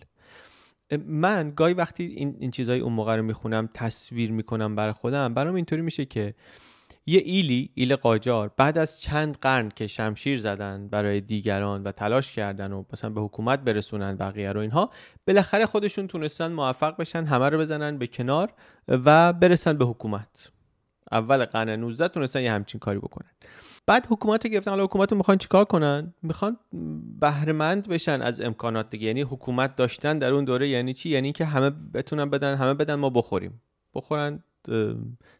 من 1.05 1.53
گاهی 1.55 1.73
وقتی 1.73 2.03
این, 2.03 2.37
این 2.39 2.51
چیزهای 2.51 2.79
اون 2.79 2.93
موقع 2.93 3.15
رو 3.15 3.23
می‌خونم 3.23 3.69
تصویر 3.73 4.31
می‌کنم 4.31 4.75
برای 4.75 4.93
خودم 4.93 5.33
برام 5.33 5.55
اینطوری 5.55 5.81
میشه 5.81 6.05
که 6.05 6.33
یه 7.05 7.21
ایلی 7.25 7.69
ایل 7.73 7.95
قاجار 7.95 8.51
بعد 8.57 8.77
از 8.77 9.01
چند 9.01 9.37
قرن 9.41 9.69
که 9.69 9.87
شمشیر 9.87 10.37
زدن 10.39 10.87
برای 10.87 11.21
دیگران 11.21 11.83
و 11.83 11.91
تلاش 11.91 12.31
کردن 12.31 12.71
و 12.71 12.83
مثلا 12.93 13.09
به 13.09 13.21
حکومت 13.21 13.59
برسونن 13.59 14.15
بقیه 14.15 14.51
رو 14.51 14.59
اینها 14.59 14.89
بالاخره 15.27 15.65
خودشون 15.65 16.07
تونستن 16.07 16.51
موفق 16.51 16.97
بشن 16.97 17.25
همه 17.25 17.49
رو 17.49 17.57
بزنن 17.57 17.97
به 17.97 18.07
کنار 18.07 18.53
و 18.87 19.33
برسن 19.33 19.77
به 19.77 19.85
حکومت. 19.85 20.49
اول 21.11 21.45
قرن 21.45 21.69
19 21.69 22.07
تونستن 22.07 22.41
یه 22.41 22.51
همچین 22.51 22.79
کاری 22.79 22.99
بکنن. 22.99 23.31
بعد 23.87 24.05
حکومت 24.09 24.45
رو 24.45 24.51
گرفتن 24.51 24.71
حالا 24.71 24.83
حکومت 24.83 25.11
رو 25.11 25.17
می‌خوان 25.17 25.37
چیکار 25.37 25.65
کنن؟ 25.65 26.13
می‌خوان 26.23 26.57
بهرهمند 27.19 27.87
بشن 27.87 28.21
از 28.21 28.41
امکانات 28.41 28.89
دیگه. 28.89 29.07
یعنی 29.07 29.21
حکومت 29.21 29.75
داشتن 29.75 30.19
در 30.19 30.33
اون 30.33 30.45
دوره 30.45 30.67
یعنی 30.67 30.93
چی؟ 30.93 31.09
یعنی 31.09 31.31
که 31.31 31.45
همه 31.45 31.69
بتونن 31.69 32.29
بدن 32.29 32.55
همه 32.55 32.73
بدن 32.73 32.95
ما 32.95 33.09
بخوریم. 33.09 33.61
بخورن 33.93 34.43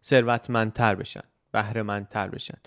ثروتمندتر 0.04 0.96
بشن 0.96 1.24
بهرهمندتر 1.52 2.28
بشن. 2.28 2.58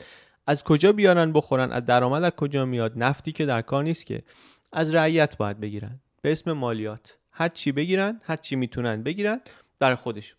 از 0.47 0.65
کجا 0.65 0.93
بیارن 0.93 1.33
بخورن؟ 1.33 1.73
از 1.73 1.85
درآمد 1.85 2.23
از 2.25 2.33
کجا 2.33 2.65
میاد؟ 2.65 2.93
نفتی 2.97 3.33
که 3.33 3.47
در 3.47 3.63
کار 3.63 3.83
نیست 3.85 4.07
که. 4.07 4.23
از 4.73 4.95
رعیت 4.95 5.37
باید 5.37 5.61
بگیرن. 5.61 6.01
به 6.23 6.33
اسم 6.33 6.53
مالیات. 6.53 7.19
هر 7.31 7.49
چی 7.49 7.73
بگیرن 7.73 8.21
هر 8.25 8.37
چی 8.37 8.57
می‌تونن 8.57 9.03
بگیرن 9.03 9.41
برای 9.79 9.97
خودشون. 9.97 10.39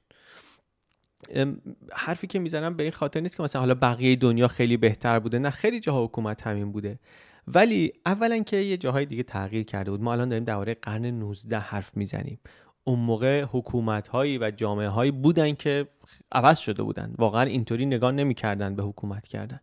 حرفی 1.94 2.28
که 2.28 2.40
می‌زنم 2.40 2.76
به 2.76 2.84
این 2.84 2.92
خاطر 2.92 3.20
نیست 3.20 3.38
که 3.38 3.44
مثلا 3.44 3.62
حالا 3.62 3.76
بقیه 3.76 4.16
دنیا 4.16 4.48
خیلی 4.48 4.78
بهتر 4.78 5.20
بوده 5.20 5.40
نه 5.40 5.50
خیلی 5.50 5.80
جاها 5.80 6.04
حکومت 6.04 6.48
همین 6.48 6.72
بوده. 6.72 7.00
ولی 7.48 7.94
اولا 8.06 8.40
که 8.40 8.58
یه 8.58 8.78
جاهای 8.78 9.06
دیگه 9.06 9.24
تغییر 9.24 9.64
کرده 9.64 9.92
بود. 9.92 10.02
ما 10.02 10.14
الان 10.14 10.30
داریم 10.30 10.44
درباره 10.44 10.74
قرن 10.74 11.06
19 11.06 11.60
حرف 11.60 11.98
می‌زنیم. 11.98 12.40
اون 12.84 13.00
موقع 13.00 13.46
حکومت 13.52 14.08
هایی 14.08 14.38
و 14.38 14.52
جامعه 14.52 14.88
هایی 14.88 15.12
بودن 15.12 15.54
که 15.54 15.88
عوض 16.32 16.60
شده 16.60 16.84
بودن. 16.84 17.14
واقعا 17.18 17.44
اینطوری 17.44 17.86
نگاه 17.86 18.12
نمی‌کردن 18.12 18.76
به 18.76 18.84
حکومت 18.84 19.28
کردن. 19.28 19.60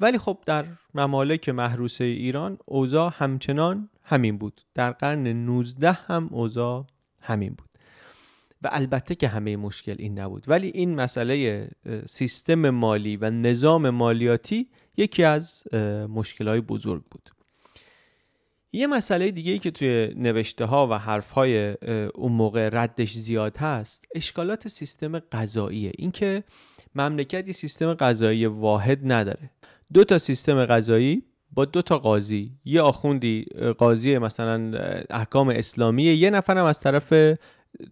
ولی 0.00 0.18
خب 0.18 0.38
در 0.46 0.64
ممالک 0.94 1.48
محروسه 1.48 2.04
ایران 2.04 2.58
اوضاع 2.66 3.12
همچنان 3.14 3.88
همین 4.04 4.38
بود. 4.38 4.60
در 4.74 4.90
قرن 4.90 5.26
19 5.26 5.92
هم 5.92 6.28
اوضاع 6.32 6.86
همین 7.22 7.54
بود. 7.54 7.67
و 8.62 8.68
البته 8.72 9.14
که 9.14 9.28
همه 9.28 9.56
مشکل 9.56 9.96
این 9.98 10.18
نبود. 10.18 10.44
ولی 10.48 10.68
این 10.74 10.94
مسئله 10.94 11.68
سیستم 12.06 12.70
مالی 12.70 13.16
و 13.16 13.30
نظام 13.30 13.90
مالیاتی 13.90 14.68
یکی 14.96 15.24
از 15.24 15.74
مشکلهای 16.08 16.60
بزرگ 16.60 17.02
بود. 17.10 17.30
یه 18.72 18.86
مسئله 18.86 19.30
دیگه 19.30 19.52
ای 19.52 19.58
که 19.58 19.70
توی 19.70 20.14
نوشته 20.16 20.64
ها 20.64 20.86
و 20.86 20.98
حرف 20.98 21.30
های 21.30 21.74
اون 22.14 22.32
موقع 22.32 22.68
ردش 22.72 23.12
زیاد 23.12 23.56
هست 23.56 24.08
اشکالات 24.14 24.68
سیستم 24.68 25.18
قضاییه. 25.18 25.92
اینکه 25.98 26.44
مملکتی 26.94 27.52
سیستم 27.52 27.94
قضایی 27.94 28.46
واحد 28.46 29.12
نداره. 29.12 29.50
دو 29.92 30.04
تا 30.04 30.18
سیستم 30.18 30.66
قضایی 30.66 31.22
با 31.50 31.64
دو 31.64 31.82
تا 31.82 31.98
قاضی. 31.98 32.52
یه 32.64 32.80
آخوندی 32.80 33.44
قاضی 33.78 34.18
مثلا 34.18 34.78
احکام 35.10 35.48
اسلامی 35.48 36.02
یه 36.02 36.30
نفرم 36.30 36.64
از 36.64 36.80
طرف 36.80 37.38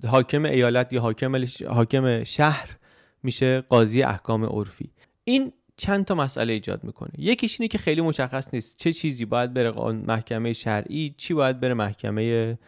حاکم 0.07 0.45
ایالت 0.45 0.93
یا 0.93 1.01
حاکم 1.01 1.47
حاکم 1.69 2.25
شهر 2.25 2.77
میشه 3.23 3.61
قاضی 3.61 4.03
احکام 4.03 4.45
عرفی. 4.45 4.91
این 5.25 5.53
چند 5.77 6.05
تا 6.05 6.15
مسئله 6.15 6.53
ایجاد 6.53 6.85
می‌کنه. 6.85 7.11
یکیش 7.19 7.61
اینه 7.61 7.69
که 7.69 7.79
خیلی 7.79 8.01
مشخص 8.01 8.55
نیست 8.55 8.79
چه 8.79 8.93
چیزی 8.93 9.25
باید 9.25 9.55
بره 9.55 9.71
محکمه 9.93 10.53
شرعی 10.53 11.15
چی 11.17 11.35
باید 11.35 11.61
بره 11.61 11.75
محکمه 11.75 12.59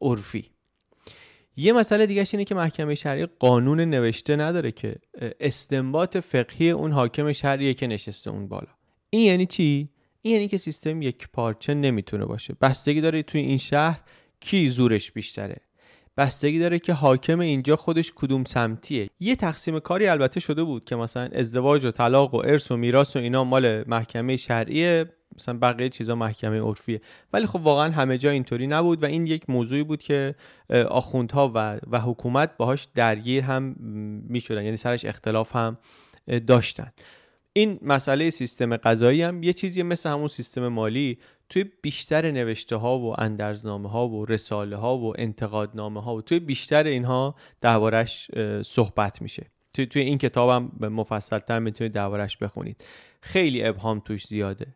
عرفی. 0.00 0.50
یه 1.56 1.72
مسئله 1.72 2.06
دیگه 2.06 2.26
اینه 2.32 2.44
که 2.44 2.54
محکمه 2.54 2.94
شرعی 2.94 3.26
قانون 3.26 3.80
نوشته 3.80 4.36
نداره 4.36 4.72
که 4.72 4.96
استنباط 5.40 6.16
فقهی 6.16 6.70
اون 6.70 6.92
حاکم 6.92 7.32
شرعیه 7.32 7.74
که 7.74 7.86
نشسته 7.86 8.30
اون 8.30 8.48
بالا. 8.48 8.68
این 9.10 9.22
یعنی 9.22 9.46
چی؟ 9.46 9.88
این 10.22 10.34
یعنی 10.34 10.48
که 10.48 10.58
سیستم 10.58 11.02
یک 11.02 11.28
پارچه 11.32 11.74
نمی‌تونه 11.74 12.24
باشه. 12.24 12.56
بستگی 12.60 13.00
داره 13.00 13.22
توی 13.22 13.40
این 13.40 13.58
شهر 13.58 14.00
کی 14.40 14.68
زورش 14.68 15.12
بیشتره. 15.12 15.56
بستگی 16.16 16.58
داره 16.58 16.78
که 16.78 16.92
حاکم 16.92 17.40
اینجا 17.40 17.76
خودش 17.76 18.12
کدوم 18.16 18.44
سمتیه. 18.44 19.08
یه 19.20 19.36
تقسیم 19.36 19.80
کاری 19.80 20.06
البته 20.06 20.40
شده 20.40 20.64
بود 20.64 20.84
که 20.84 20.96
مثلا 20.96 21.28
ازدواج 21.32 21.84
و 21.84 21.90
طلاق 21.90 22.34
و 22.34 22.36
ارث 22.36 22.70
و 22.72 22.76
میراث 22.76 23.16
و 23.16 23.18
اینا 23.18 23.44
مال 23.44 23.84
محکمه 23.88 24.36
شرعیه 24.36 25.04
مثلا 25.36 25.58
بقیه 25.58 25.88
چیزا 25.88 26.14
محکمه 26.14 26.60
عرفیه. 26.60 27.00
ولی 27.32 27.46
خب 27.46 27.60
واقعا 27.60 27.92
همه 27.92 28.18
جا 28.18 28.30
اینطوری 28.30 28.66
نبود 28.66 29.02
و 29.02 29.06
این 29.06 29.26
یک 29.26 29.50
موضوعی 29.50 29.82
بود 29.82 30.02
که 30.02 30.34
آخوندها 30.88 31.52
و, 31.54 31.78
و 31.90 32.00
حکومت 32.00 32.56
باهاش 32.56 32.88
درگیر 32.94 33.42
هم 33.42 33.76
می‌شدن 34.28 34.64
یعنی 34.64 34.76
سرش 34.76 35.04
اختلاف 35.04 35.56
هم 35.56 35.78
داشتن. 36.46 36.92
این 37.52 37.78
مسئله 37.82 38.30
سیستم 38.30 38.76
قضایی 38.76 39.22
هم 39.22 39.42
یه 39.42 39.52
چیزی 39.52 39.82
مثل 39.82 40.10
همون 40.10 40.28
سیستم 40.28 40.68
مالی. 40.68 41.18
توی 41.48 41.64
بیشتر 41.82 42.30
نوشته 42.30 42.76
ها 42.76 42.98
و 42.98 43.20
اندرزنامه 43.20 43.90
ها 43.90 44.08
و 44.08 44.26
رساله 44.26 44.76
ها 44.76 44.98
و 44.98 45.12
انتقادنامه 45.18 46.02
ها 46.02 46.14
و 46.14 46.22
توی 46.22 46.38
بیشتر 46.38 46.84
اینها 46.84 47.34
دربارش 47.60 48.30
صحبت 48.62 49.22
میشه. 49.22 49.46
توی, 49.74 49.86
توی 49.86 50.02
این 50.02 50.18
کتابم 50.18 50.70
مفصل 50.80 51.38
تر 51.38 51.58
می‌تونید 51.58 51.92
دربارش 51.92 52.36
بخونید. 52.36 52.84
خیلی 53.20 53.64
ابهام 53.64 54.00
توش 54.00 54.26
زیاده. 54.26 54.66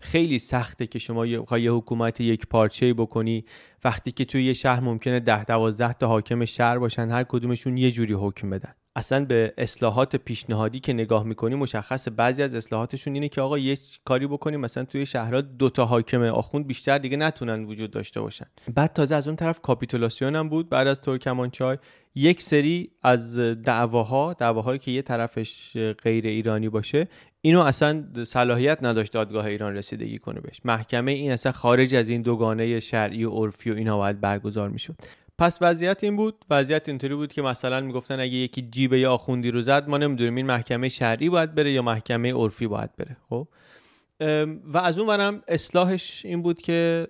خیلی 0.00 0.38
سخته 0.38 0.86
که 0.86 0.98
شما 0.98 1.26
یه 1.26 1.72
حکومت 1.72 2.20
یک 2.20 2.46
پارچه 2.46 2.94
بکنی. 2.94 3.44
وقتی 3.84 4.12
که 4.12 4.24
توی 4.24 4.44
یه 4.44 4.52
شهر 4.52 4.80
ممکنه 4.80 5.20
ده 5.20 5.44
دوازده 5.44 5.92
تا 5.92 6.08
حاکم 6.08 6.44
شهر 6.44 6.78
باشن 6.78 7.10
هر 7.10 7.24
کدومشون 7.24 7.76
یه 7.76 7.90
جوری 7.90 8.14
حکم 8.14 8.50
بدن. 8.50 8.74
اصلا 8.96 9.24
به 9.24 9.54
اصلاحات 9.58 10.16
پیشنهادی 10.16 10.80
که 10.80 10.92
نگاه 10.92 11.24
می‌کنی 11.24 11.54
مشخص 11.54 12.08
بعضی 12.16 12.42
از 12.42 12.54
اصلاحاتشون 12.54 13.14
اینه 13.14 13.28
که 13.28 13.40
آقا 13.40 13.58
یه 13.58 13.78
کاری 14.04 14.26
بکنیم 14.26 14.60
مثلا 14.60 14.84
توی 14.84 15.06
شهرها 15.06 15.40
دو 15.40 15.70
تا 15.70 15.86
حاکم 15.86 16.22
آخوند 16.22 16.66
بیشتر 16.66 16.98
دیگه 16.98 17.16
نتونن 17.16 17.64
وجود 17.64 17.90
داشته 17.90 18.20
باشن. 18.20 18.46
بعد 18.74 18.92
تازه 18.92 19.14
از 19.14 19.26
اون 19.26 19.36
طرف 19.36 19.60
کاپیتولاسیون 19.60 20.36
هم 20.36 20.48
بود. 20.48 20.68
بعد 20.68 20.86
از 20.86 21.00
ترکمانچای 21.00 21.78
یک 22.14 22.42
سری 22.42 22.90
از 23.02 23.38
دعواها 23.38 24.32
دعواهایی 24.32 24.78
که 24.78 24.90
یه 24.90 25.02
طرفش 25.02 25.76
غیر 26.02 26.26
ایرانی 26.26 26.68
باشه 26.68 27.08
اینو 27.40 27.60
اصلا 27.60 28.04
صلاحیت 28.24 28.78
نداشت 28.82 29.12
دادگاه 29.12 29.46
ایران 29.46 29.76
رسیدگی 29.76 30.18
کنه 30.18 30.40
بهش. 30.40 30.60
محکمه 30.64 31.12
این 31.12 31.32
اصلا 31.32 31.52
خارج 31.52 31.94
از 31.94 32.08
این 32.08 32.22
دوگانه 32.22 32.80
شرعی 32.80 33.24
و 33.24 33.30
عرفی 33.30 33.70
و 33.70 33.74
اینا 33.74 33.96
باید 33.98 34.20
برگزار 34.20 34.68
می‌شد. 34.68 34.94
پس 35.42 35.58
وضعیت 35.60 36.04
این 36.04 36.16
بود 36.16 36.44
وضعیت 36.50 36.88
اینطوری 36.88 37.14
بود 37.14 37.32
که 37.32 37.42
مثلا 37.42 37.80
می‌گفتن 37.80 38.20
اگه 38.20 38.34
یکی 38.34 38.62
جیبه 38.62 39.00
یا 39.00 39.12
آخوندی 39.12 39.50
رو 39.50 39.62
زد 39.62 39.88
ما 39.88 39.98
نمی‌دونیم 39.98 40.34
این 40.34 40.46
محکمه 40.46 40.88
شرعی 40.88 41.28
باید 41.28 41.54
بره 41.54 41.72
یا 41.72 41.82
محکمه 41.82 42.32
عرفی 42.32 42.66
باید 42.66 42.96
بره 42.96 43.16
خب؟ 43.28 43.48
و 44.64 44.78
از 44.78 44.98
اون 44.98 45.08
برم 45.08 45.42
اصلاحش 45.48 46.24
این 46.24 46.42
بود 46.42 46.62
که 46.62 47.08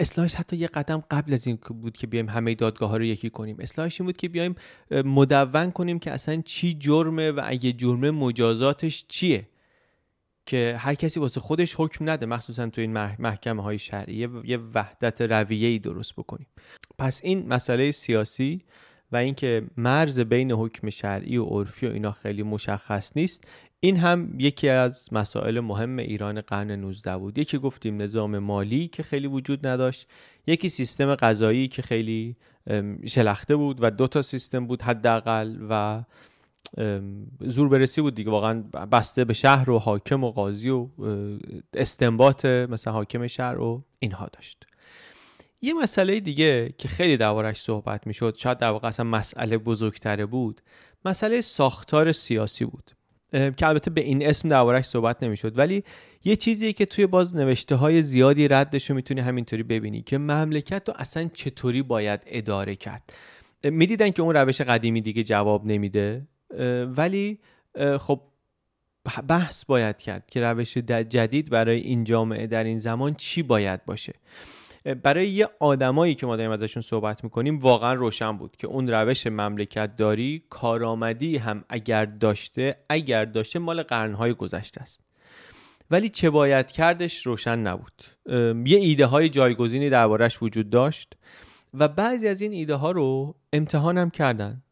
اصلاحش 0.00 0.34
حتی 0.34 0.56
یه 0.56 0.66
قدم 0.66 1.04
قبل 1.10 1.32
از 1.32 1.46
این 1.46 1.58
بود 1.82 1.96
که 1.96 2.06
بیایم 2.06 2.28
همه 2.28 2.54
دادگاه 2.54 2.90
ها 2.90 2.96
رو 2.96 3.04
یکی 3.04 3.30
کنیم. 3.30 3.56
اصلاحش 3.60 4.00
این 4.00 4.06
بود 4.06 4.16
که 4.16 4.28
بیایم 4.28 4.56
مدون 4.90 5.70
کنیم 5.70 5.98
که 5.98 6.10
اصلا 6.10 6.42
چی 6.44 6.74
جرمه 6.74 7.30
و 7.30 7.40
اگه 7.44 7.72
جرمه 7.72 8.10
مجازاتش 8.10 9.04
چیه. 9.08 9.48
که 10.46 10.76
هر 10.78 10.94
کسی 10.94 11.20
واسه 11.20 11.40
خودش 11.40 11.74
حکم 11.78 12.10
نده 12.10 12.26
مخصوصا 12.26 12.66
تو 12.66 12.80
این 12.80 12.92
محکمه 13.18 13.62
های 13.62 13.78
شرعیه 13.78 14.28
یه 14.44 14.58
وحدت 14.74 15.20
رویه 15.20 15.68
ای 15.68 15.78
درست 15.78 16.12
بکنیم. 16.12 16.46
پس 16.98 17.20
این 17.24 17.48
مسئله 17.48 17.90
سیاسی 17.90 18.62
و 19.12 19.16
اینکه 19.16 19.62
مرز 19.76 20.20
بین 20.20 20.52
حکم 20.52 20.90
شرعی 20.90 21.36
و 21.36 21.44
عرفی 21.44 21.86
و 21.86 21.92
اینا 21.92 22.12
خیلی 22.12 22.42
مشخص 22.42 23.12
نیست 23.16 23.44
این 23.80 23.96
هم 23.96 24.34
یکی 24.38 24.68
از 24.68 25.08
مسائل 25.12 25.60
مهم 25.60 25.98
ایران 25.98 26.40
قرن 26.40 26.70
19 26.70 27.16
بود. 27.16 27.38
یکی 27.38 27.58
گفتیم 27.58 28.02
نظام 28.02 28.38
مالی 28.38 28.88
که 28.88 29.02
خیلی 29.02 29.26
وجود 29.26 29.66
نداشت 29.66 30.06
یکی 30.46 30.68
سیستم 30.68 31.14
غذایی 31.14 31.68
که 31.68 31.82
خیلی 31.82 32.36
شلخته 33.06 33.56
بود 33.56 33.78
و 33.80 33.90
دو 33.90 34.06
تا 34.06 34.22
سیستم 34.22 34.66
بود 34.66 34.82
حداقل 34.82 35.56
و 35.70 36.02
زور 37.40 37.68
برسی 37.68 38.00
بود 38.00 38.14
دیگه. 38.14 38.30
واقعا 38.30 38.62
بسته 38.92 39.24
به 39.24 39.34
شهر 39.34 39.70
و 39.70 39.78
حاکم 39.78 40.24
و 40.24 40.30
قاضی 40.30 40.70
و 40.70 40.88
استنباط 41.74 42.44
مثلا 42.44 42.92
حاکم 42.92 43.26
شهر 43.26 43.60
و 43.60 43.84
اینها 43.98 44.28
داشت. 44.32 44.66
یه 45.62 45.74
مسئله 45.74 46.20
دیگه 46.20 46.74
که 46.78 46.88
خیلی 46.88 47.16
دوارش 47.16 47.60
صحبت 47.60 48.06
می‌شد 48.06 48.34
شاید 48.38 48.58
در 48.58 48.70
واقع 48.70 48.88
اصلا 48.88 49.06
مسئله 49.06 49.58
بزرگتره 49.58 50.26
بود 50.26 50.60
مسئله 51.04 51.40
ساختار 51.40 52.12
سیاسی 52.12 52.64
بود. 52.64 52.90
که 53.56 53.66
البته 53.66 53.90
به 53.90 54.00
این 54.00 54.26
اسم 54.26 54.48
دربارش 54.48 54.84
صحبت 54.84 55.22
نمی‌شد. 55.22 55.58
ولی 55.58 55.84
یه 56.24 56.36
چیزی 56.36 56.72
که 56.72 56.86
توی 56.86 57.06
باز 57.06 57.36
نوشته 57.36 57.74
های 57.74 58.02
زیادی 58.02 58.48
ردش 58.48 58.90
رو 58.90 58.96
می‌تونی 58.96 59.20
همینطوری 59.20 59.62
ببینی 59.62 60.02
که 60.02 60.18
مملکت 60.18 60.88
رو 60.88 60.94
اصلا 60.98 61.30
چطوری 61.34 61.82
باید 61.82 62.20
اداره 62.26 62.76
کرد. 62.76 63.12
می‌دیدن 63.64 64.10
که 64.10 64.22
اون 64.22 64.36
روش 64.36 64.60
قدیمی 64.60 65.00
دیگه 65.00 65.22
جواب 65.22 65.66
نمیده. 65.66 66.26
ولی 66.96 67.38
خب 67.98 68.20
بحث 69.28 69.64
باید 69.64 69.96
کرد 69.96 70.30
که 70.30 70.40
روش 70.40 70.78
جدید 70.78 71.50
برای 71.50 71.80
این 71.80 72.04
جامعه 72.04 72.46
در 72.46 72.64
این 72.64 72.78
زمان 72.78 73.14
چی 73.14 73.42
باید 73.42 73.84
باشه. 73.84 74.12
برای 75.02 75.28
یه 75.28 75.48
آدمایی 75.60 76.14
که 76.14 76.26
ما 76.26 76.36
داریم 76.36 76.50
ازشون 76.50 76.82
صحبت 76.82 77.24
می‌کنیم 77.24 77.58
واقعا 77.58 77.92
روشن 77.92 78.36
بود 78.36 78.56
که 78.56 78.66
اون 78.66 78.88
روش 78.88 79.26
مملکت 79.26 79.96
داری 79.96 80.44
کارآمدی 80.50 81.36
هم 81.36 81.64
اگر 81.68 82.04
داشته 82.04 82.76
اگر 82.88 83.24
داشته 83.24 83.58
مال 83.58 83.82
قرنهای 83.82 84.34
گذشته 84.34 84.80
است. 84.80 85.00
ولی 85.90 86.08
چه 86.08 86.30
باید 86.30 86.70
کردش 86.70 87.26
روشن 87.26 87.58
نبود. 87.58 88.02
یه 88.66 88.78
ایده 88.78 89.06
های 89.06 89.28
جایگزینی 89.28 89.90
دربارش 89.90 90.42
وجود 90.42 90.70
داشت 90.70 91.14
و 91.74 91.88
بعضی 91.88 92.28
از 92.28 92.40
این 92.40 92.52
ایده 92.52 92.74
ها 92.74 92.90
رو 92.90 93.34
امتحان 93.52 93.98
هم 93.98 94.10
کردن. 94.10 94.62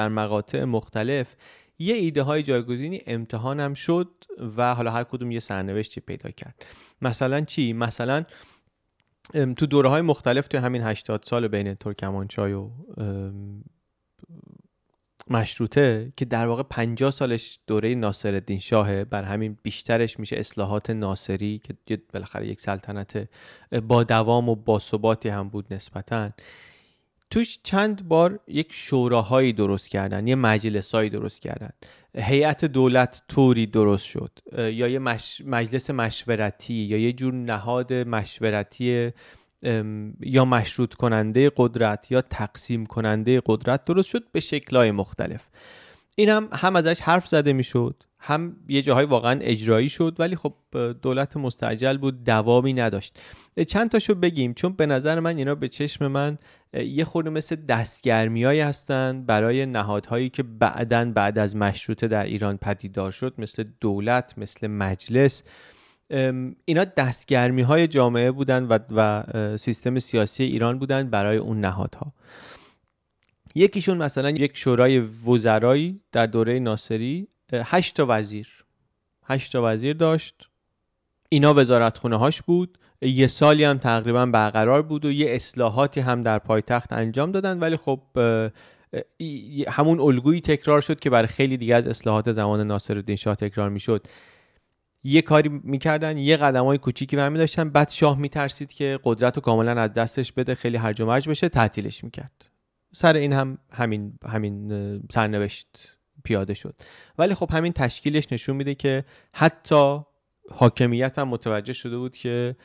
در 0.00 0.08
مقاطع 0.08 0.64
مختلف 0.64 1.34
یه 1.78 1.94
ایده 1.94 2.22
های 2.22 2.42
جایگزینی 2.42 3.00
امتحان 3.06 3.60
هم 3.60 3.74
شد 3.74 4.08
و 4.56 4.74
حالا 4.74 4.90
هر 4.90 5.04
کدوم 5.04 5.30
یه 5.30 5.40
سرنوشتی 5.40 6.00
پیدا 6.00 6.30
کرد 6.30 6.66
مثلا 7.02 7.40
چی؟ 7.40 7.72
مثلا 7.72 8.24
تو 9.32 9.66
دوره 9.66 9.88
های 9.88 10.02
مختلف 10.02 10.48
تو 10.48 10.58
همین 10.58 10.82
80 10.82 11.22
سال 11.22 11.48
بین 11.48 11.74
ترکمانچای 11.74 12.52
و 12.52 12.68
مشروطه 15.30 16.12
که 16.16 16.24
در 16.24 16.46
واقع 16.46 16.62
50 16.62 17.10
سالش 17.10 17.58
دوره 17.66 17.94
ناصر 17.94 18.42
شاهه 18.60 19.04
بر 19.04 19.22
همین 19.22 19.58
بیشترش 19.62 20.18
میشه 20.18 20.36
اصلاحات 20.36 20.90
ناصری 20.90 21.60
که 21.86 22.02
بالاخره 22.12 22.46
یک 22.46 22.60
سلطنت 22.60 23.28
با 23.88 24.04
دوام 24.04 24.48
و 24.48 24.54
با 24.54 24.78
ثباتی 24.78 25.28
هم 25.28 25.48
بود 25.48 25.74
نسبتا 25.74 26.30
توش 27.30 27.58
چند 27.62 28.08
بار 28.08 28.40
یک 28.48 28.72
شوراهایی 28.72 29.52
درست 29.52 29.88
کردن 29.88 30.26
یه 30.26 30.34
مجلسایی 30.34 31.10
درست 31.10 31.42
کردن. 31.42 31.70
هیئت 32.16 32.64
دولت 32.64 33.22
طوری 33.28 33.66
درست 33.66 34.04
شد. 34.04 34.38
یا 34.56 34.88
یه 34.88 34.98
مجلس 35.44 35.90
مشورتی 35.90 36.74
یا 36.74 36.98
یه 36.98 37.12
جور 37.12 37.34
نهاد 37.34 37.92
مشورتی 37.92 39.12
یا 40.20 40.44
مشروط 40.44 40.94
کننده 40.94 41.52
قدرت 41.56 42.10
یا 42.10 42.22
تقسیم 42.22 42.86
کننده 42.86 43.42
قدرت 43.46 43.84
درست 43.84 44.08
شد 44.08 44.24
به 44.32 44.40
شکلهای 44.40 44.90
مختلف. 44.90 45.46
این 46.14 46.28
هم 46.28 46.48
هم 46.52 46.76
ازش 46.76 47.00
حرف 47.00 47.28
زده 47.28 47.52
می‌شد. 47.52 48.02
هم 48.20 48.56
یه 48.68 48.82
جاهای 48.82 49.06
واقعا 49.06 49.38
اجرایی 49.40 49.88
شد 49.88 50.16
ولی 50.18 50.36
خب 50.36 50.54
دولت 51.02 51.36
مستعجل 51.36 51.98
بود 51.98 52.24
دوامی 52.24 52.72
نداشت. 52.72 53.18
چند 53.66 53.90
تاشو 53.90 54.14
بگیم؟ 54.14 54.54
چون 54.54 54.72
به 54.72 54.86
نظر 54.86 55.20
من 55.20 55.36
اینا 55.36 55.54
به 55.54 55.68
چشم 55.68 56.06
من 56.06 56.38
یه 56.74 57.04
خورده 57.04 57.30
مثل 57.30 57.56
دستگرمیایی 57.56 58.60
هستند 58.60 59.26
برای 59.26 59.66
نهادهایی 59.66 60.28
که 60.28 60.42
بعدا 60.42 61.12
بعد 61.12 61.38
از 61.38 61.56
مشروطه 61.56 62.08
در 62.08 62.24
ایران 62.24 62.56
پدیدار 62.56 63.10
شد 63.10 63.34
مثل 63.38 63.64
دولت 63.80 64.34
مثل 64.36 64.66
مجلس. 64.66 65.42
اینا 66.64 66.84
دستگرمی 66.84 67.62
های 67.62 67.88
جامعه 67.88 68.30
بودن 68.30 68.64
و, 68.64 68.78
و 68.90 69.56
سیستم 69.56 69.98
سیاسی 69.98 70.44
ایران 70.44 70.78
بودن 70.78 71.10
برای 71.10 71.36
اون 71.36 71.60
نهادها. 71.60 72.12
یکیشون 73.54 73.96
مثلا 73.96 74.30
یک 74.30 74.56
شورای 74.56 74.98
وزرایی 74.98 76.00
در 76.12 76.26
دوره 76.26 76.58
ناصری 76.58 77.28
هشت 77.52 77.96
تا 77.96 78.06
وزیر. 78.08 78.48
هشت 79.26 79.52
تا 79.52 79.62
وزیر 79.64 79.96
داشت. 79.96 80.48
اینا 81.28 81.54
وزارت 81.54 81.98
خونه 81.98 82.16
هاش 82.16 82.42
بود. 82.42 82.78
یه 83.02 83.26
سالی 83.26 83.64
هم 83.64 83.78
تقریبا 83.78 84.26
برقرار 84.26 84.82
بود 84.82 85.04
و 85.04 85.12
یه 85.12 85.30
اصلاحاتی 85.30 86.00
هم 86.00 86.22
در 86.22 86.38
پایتخت 86.38 86.92
انجام 86.92 87.32
دادن. 87.32 87.58
ولی 87.58 87.76
خب 87.76 88.00
همون 89.68 90.00
الگویی 90.00 90.40
تکرار 90.40 90.80
شد 90.80 91.00
که 91.00 91.10
برای 91.10 91.28
خیلی 91.28 91.56
دیگه 91.56 91.74
از 91.74 91.88
اصلاحات 91.88 92.32
زمان 92.32 92.66
ناصرالدین 92.66 93.16
شاه 93.16 93.34
تکرار 93.34 93.68
می‌شد. 93.68 94.06
یه 95.04 95.22
کاری 95.22 95.48
می‌کردن 95.48 96.18
یه 96.18 96.36
قدم 96.36 96.64
های 96.64 96.78
کوچیکی 96.78 97.16
برمی 97.16 97.38
داشتن. 97.38 97.70
بعد 97.70 97.90
شاه 97.90 98.18
میترسید 98.18 98.72
که 98.72 98.98
قدرت 99.04 99.36
رو 99.36 99.42
کاملا 99.42 99.80
از 99.80 99.92
دستش 99.92 100.32
بده 100.32 100.54
خیلی 100.54 100.76
هرج 100.76 101.00
و 101.00 101.06
مرج 101.06 101.28
بشه 101.28 101.48
تعطیلش 101.48 102.04
می‌کرد. 102.04 102.50
سر 102.92 103.16
این 103.16 103.32
هم 103.32 103.58
همین 103.72 104.18
همین 104.24 105.08
سرنوشت. 105.10 105.96
پیاده 106.24 106.54
شد. 106.54 106.74
ولی 107.18 107.34
خب 107.34 107.50
همین 107.52 107.72
تشکیلش 107.72 108.32
نشون 108.32 108.56
میده 108.56 108.74
که 108.74 109.04
حتی 109.34 110.00
حاکمیت 110.50 111.18
هم 111.18 111.28
متوجه 111.28 111.72
شده 111.72 111.98
بود 111.98 112.16
که 112.16 112.56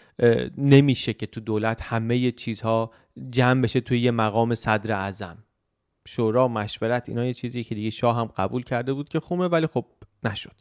نمیشه 0.58 1.14
که 1.14 1.26
تو 1.26 1.42
دولت 1.42 1.82
همه 1.82 2.32
چیزها 2.32 2.92
جمع 3.30 3.62
بشه 3.62 3.82
توی 3.82 4.00
یه 4.00 4.12
مقام 4.12 4.56
صدر 4.56 4.92
اعظم. 4.94 5.38
شورا 6.08 6.48
مشورت 6.48 7.10
اینا 7.10 7.26
یه 7.26 7.34
چیزی 7.34 7.64
که 7.64 7.76
دیگه 7.76 7.90
شاه 7.90 8.16
هم 8.18 8.26
قبول 8.26 8.64
کرده 8.64 8.94
بود 8.94 9.10
که 9.10 9.20
خومه 9.20 9.48
ولی 9.48 9.68
خب 9.68 9.86
نشد. 10.24 10.56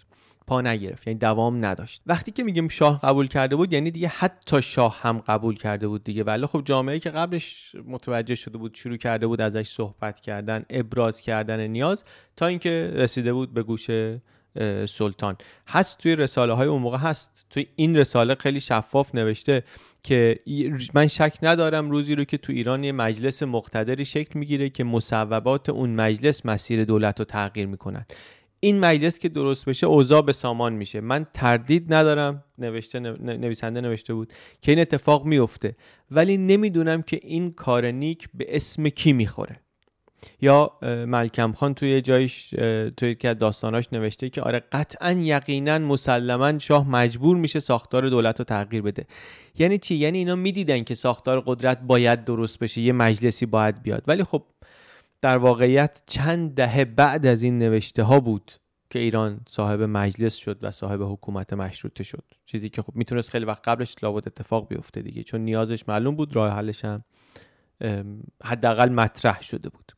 پا 0.47 0.61
نگرفت 0.61 1.07
یعنی 1.07 1.19
دوام 1.19 1.65
نداشت. 1.65 2.03
وقتی 2.07 2.31
که 2.31 2.43
میگیم 2.43 2.69
شاه 2.69 3.01
قبول 3.01 3.27
کرده 3.27 3.57
بود 3.57 3.73
یعنی 3.73 3.91
دیگه 3.91 4.09
حتی 4.09 4.63
شاه 4.63 4.99
هم 5.01 5.19
قبول 5.19 5.57
کرده 5.57 5.89
بود 5.89 6.05
دیگه. 6.05 6.25
ولی 6.25 6.47
خب 6.47 6.63
جامعه 6.65 6.99
که 6.99 7.11
قبلش 7.11 7.77
متوجه 7.87 8.35
شده 8.35 8.59
بود 8.59 8.75
شروع 8.75 8.97
کرده 8.97 9.27
بود 9.27 9.41
ازش 9.41 9.69
صحبت 9.69 10.21
کردن 10.21 10.65
ابراز 10.71 11.21
کردن 11.21 11.67
نیاز 11.67 12.05
تا 12.37 12.47
اینکه 12.47 12.93
رسیده 12.95 13.33
بود 13.33 13.55
به 13.55 13.63
گوش 13.63 13.91
سلطان. 14.87 15.37
هست 15.69 15.99
توی 15.99 16.17
رساله 16.17 16.53
های 16.53 16.69
اون 16.69 16.83
موقع 16.83 16.99
هست. 16.99 17.47
توی 17.51 17.67
این 17.77 17.97
رساله 17.97 18.35
خیلی 18.35 18.61
شفاف 18.61 19.15
نوشته 19.15 19.63
که 20.03 20.41
من 20.95 21.07
شک 21.07 21.39
ندارم 21.43 21.91
روزی 21.91 22.15
رو 22.15 22.25
که 22.25 22.39
تو 22.39 22.53
ایران 22.53 22.85
یه 22.85 22.93
مجلس 22.93 23.43
مقتدری 23.43 24.05
شکل 24.05 24.39
می‌گیره 24.39 24.71
که 24.71 24.85
مصوبات 24.85 25.69
اون 25.69 25.91
مجلس 25.91 26.47
مسیر 26.47 26.85
دولت 26.85 27.19
رو 27.19 27.25
تغییر 27.25 27.67
می‌کنن. 27.67 28.07
این 28.65 28.81
مجلس 28.81 29.19
که 29.19 29.29
درست 29.29 29.65
بشه 29.69 29.87
اوضاع 29.87 30.23
به 30.23 30.33
سامان 30.33 30.73
میشه. 30.73 31.01
من 31.01 31.27
تردید 31.35 31.95
ندارم 31.95 32.45
نوشته 32.59 33.01
نویسنده 33.01 33.81
نوشته 33.81 34.15
بود 34.15 34.33
که 34.63 34.73
این 34.73 34.81
اتفاق 34.81 35.25
میفته. 35.25 35.77
ولی 36.11 36.37
نمی‌دونم 36.37 37.03
که 37.03 37.21
این 37.23 37.53
کار 37.53 37.87
نیک 37.87 38.29
به 38.35 38.57
اسم 38.57 38.89
کی 38.89 39.13
می‌خوره. 39.13 39.61
یا 40.41 40.71
ملکم 40.83 41.53
خان 41.53 41.75
توی 41.75 42.01
جایش 42.01 42.49
توی 42.97 43.15
که 43.15 43.35
داستاناش 43.35 43.89
نوشته 43.93 44.29
که 44.29 44.43
آره 44.43 44.63
قطعا 44.73 45.13
یقینا 45.13 45.79
مسلما 45.79 46.59
شاه 46.59 46.89
مجبور 46.89 47.37
میشه 47.37 47.61
ساختار 47.61 48.09
دولت 48.09 48.39
رو 48.39 48.45
تغییر 48.45 48.83
بده. 48.83 49.07
یعنی 49.59 49.79
چی؟ 49.79 49.95
یعنی 49.95 50.19
اینا 50.19 50.35
می‌دیدن 50.35 50.85
که 50.85 50.95
ساختار 50.95 51.41
قدرت 51.47 51.81
باید 51.81 52.25
درست 52.25 52.59
بشه 52.59 52.81
یه 52.81 52.93
مجلسی 52.93 53.47
باید 53.47 53.83
بیاد. 53.83 54.05
ولی 54.07 54.25
خب 54.25 54.43
در 55.21 55.37
واقعیت 55.37 56.03
چند 56.07 56.55
دهه 56.55 56.85
بعد 56.85 57.27
از 57.27 57.43
این 57.43 57.59
نوشته 57.59 58.03
ها 58.03 58.21
بود 58.21 58.53
که 58.91 58.99
ایران 58.99 59.41
صاحب 59.49 59.83
مجلس 59.83 60.35
شد 60.35 60.59
و 60.63 60.71
صاحب 60.71 61.03
حکومت 61.03 61.53
مشروطه 61.53 62.05
شد. 62.05 62.25
چیزی 62.47 62.69
که 62.69 62.83
خب 62.83 62.97
می‌تونست 62.97 63.31
خیلی 63.31 63.45
وقت 63.45 63.69
قبلش 63.69 63.95
لابد 64.03 64.23
اتفاق 64.27 64.69
بیفته 64.69 65.03
دیگه 65.03 65.23
چون 65.23 65.41
نیازش 65.41 65.89
معلوم 65.89 66.17
بود 66.17 66.37
راه 66.37 66.53
حلش 66.53 66.85
هم 66.85 67.05
حداقل 68.45 68.89
مطرح 68.89 69.43
شده 69.43 69.69
بود. 69.69 69.93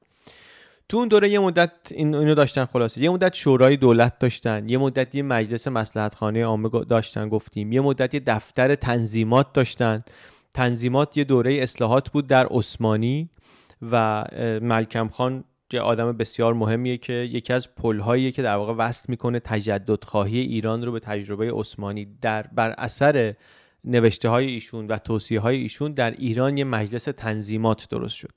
تو 0.88 0.96
اون 0.96 1.08
دوره 1.08 1.28
یه 1.28 1.38
مدت 1.38 1.72
این 1.90 2.14
اینو 2.14 2.34
داشتن 2.34 2.64
خلاصه. 2.64 3.00
یه 3.00 3.10
مدت 3.10 3.34
شورای 3.34 3.76
دولت 3.76 4.18
داشتن 4.18 4.68
یه 4.68 4.78
مدت 4.78 5.14
یه 5.14 5.22
مجلس 5.22 5.68
مصلحت 5.68 6.14
خانه 6.14 6.44
عامه 6.44 6.68
داشتن 6.68 7.28
گفتیم. 7.28 7.72
یه 7.72 7.80
مدت 7.80 8.14
یه 8.14 8.20
دفتر 8.20 8.74
تنظیمات 8.74 9.52
داشتن. 9.52 10.02
تنظیمات 10.54 11.16
یه 11.16 11.24
دوره 11.24 11.54
اصلاحات 11.54 12.10
بود 12.10 12.26
در 12.26 12.46
عثمانی. 12.50 13.30
و 13.82 14.24
ملکم 14.62 15.08
خان 15.08 15.44
که 15.70 15.80
آدم 15.80 16.12
بسیار 16.12 16.54
مهمیه 16.54 16.96
که 16.96 17.12
یکی 17.12 17.52
از 17.52 17.74
پلهایی 17.74 18.32
که 18.32 18.42
در 18.42 18.56
واقع 18.56 18.74
وصل 18.78 19.04
می‌کنه 19.08 19.40
تجدد 19.40 20.04
خواهی 20.04 20.38
ایران 20.38 20.82
رو 20.82 20.92
به 20.92 21.00
تجربه 21.00 21.52
عثمانی. 21.54 22.06
در 22.20 22.42
بر 22.42 22.74
اثر 22.78 23.34
نوشته 23.84 24.28
های 24.28 24.46
ایشون 24.46 24.86
و 24.86 24.98
توصیه 24.98 25.40
های 25.40 25.56
ایشون 25.56 25.92
در 25.92 26.10
ایران 26.10 26.58
یه 26.58 26.64
مجلس 26.64 27.04
تنظیمات 27.04 27.88
درست 27.88 28.14
شد. 28.14 28.32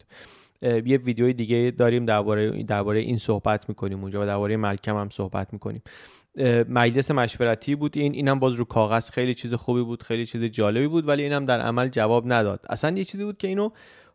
یه 0.62 0.97
ویدیوی 0.97 1.34
دیگه 1.34 1.73
داریم 1.78 2.06
درباره 2.06 2.63
درباره 2.63 2.99
این 2.99 3.17
صحبت 3.17 3.69
می‌کنیم 3.69 4.02
اونجا 4.02 4.21
و 4.21 4.25
درباره 4.25 4.58
ملکم 4.58 4.97
هم 4.97 5.10
صحبت 5.10 5.54
می‌کنیم. 5.54 5.82
مجلس 6.69 7.12
مشورتی 7.12 7.75
بود 7.75 7.97
این 7.97 8.13
اینم 8.13 8.39
باز 8.39 8.54
رو 8.54 8.65
کاغذ 8.65 9.10
خیلی 9.10 9.34
چیز 9.34 9.54
خوبی 9.54 9.82
بود 9.82 10.04
خیلی 10.04 10.25
چیز 10.25 10.43
جالبی 10.43 10.88
بود 10.88 11.08
ولی 11.08 11.23
اینم 11.23 11.45
در 11.45 11.60
عمل 11.60 11.88
جواب 11.88 12.34
نداد. 12.34 12.65
اصلا 12.69 12.97
یه 12.97 13.04
چیزی 13.04 13.23
بود 13.23 13.38
که 13.38 13.47
اینو 13.47 13.69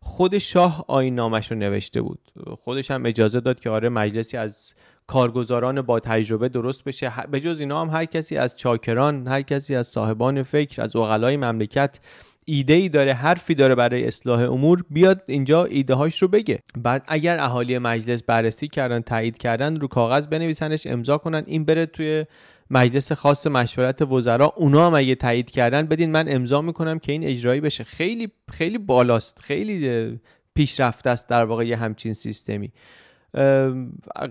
خود 0.05 0.39
شاه 0.39 0.85
آین 0.89 1.15
نامش 1.15 1.51
رو 1.51 1.59
نوشته 1.59 2.03
بود. 2.03 2.19
خودش 2.65 2.91
هم 2.91 3.07
اجازه 3.07 3.41
داد 3.41 3.61
که 3.61 3.71
آره 3.71 3.89
مجلسی 3.89 4.37
از 4.37 4.75
کارگزاران 5.07 5.83
با 5.83 6.01
تجربه 6.01 6.49
درست 6.49 6.85
بشه. 6.85 7.13
به 7.31 7.41
جز 7.41 7.61
اینا 7.61 7.81
هم 7.81 7.91
هر 7.91 8.05
کسی 8.05 8.37
از 8.37 8.57
چاکران 8.57 9.29
هر 9.29 9.43
کسی 9.43 9.75
از 9.75 9.89
صاحبان 9.89 10.43
فکر 10.43 10.83
از 10.83 10.97
اقلای 10.97 11.37
مملکت 11.37 11.99
ایده 12.45 12.75
ای 12.75 12.89
داره 12.89 13.13
حرفی 13.13 13.55
داره 13.55 13.75
برای 13.75 14.07
اصلاح 14.07 14.41
امور 14.53 14.85
بیاد 14.91 15.23
اینجا 15.27 15.65
ایده 15.65 15.95
هاش 15.95 16.23
رو 16.23 16.29
بگه. 16.29 16.59
بعد 16.77 17.05
اگر 17.09 17.41
اهالی 17.41 17.79
مجلس 17.79 18.23
بررسی 18.23 18.69
کردن 18.69 19.01
تایید 19.01 19.39
کردن 19.39 19.77
رو 19.77 19.89
کاغذ 19.89 20.27
بنویسنش 20.27 20.87
امضا 20.87 21.19
کنن 21.19 21.43
این 21.47 21.65
بره 21.65 21.87
توی 21.87 22.25
مجلس 22.71 23.13
خاص 23.13 23.47
مشورت 23.47 24.03
وزرا 24.03 24.53
اونا 24.57 24.87
هم 24.87 24.95
اگه 24.95 25.15
تایید 25.15 25.51
کردن 25.51 25.87
بدین 25.87 26.11
من 26.13 26.25
امضا 26.29 26.63
می‌کنم 26.63 26.99
که 26.99 27.13
این 27.13 27.25
اجرایی 27.25 27.61
بشه. 27.61 27.85
خیلی 27.85 28.29
خیلی 28.51 28.79
بالاست. 28.79 29.41
خیلی 29.41 30.21
پیشرفته 30.55 31.11
است 31.11 31.29
در 31.29 31.45
واقع 31.45 31.67
یه 31.67 31.77
همچین 31.77 32.15
سیستمی. 32.15 32.73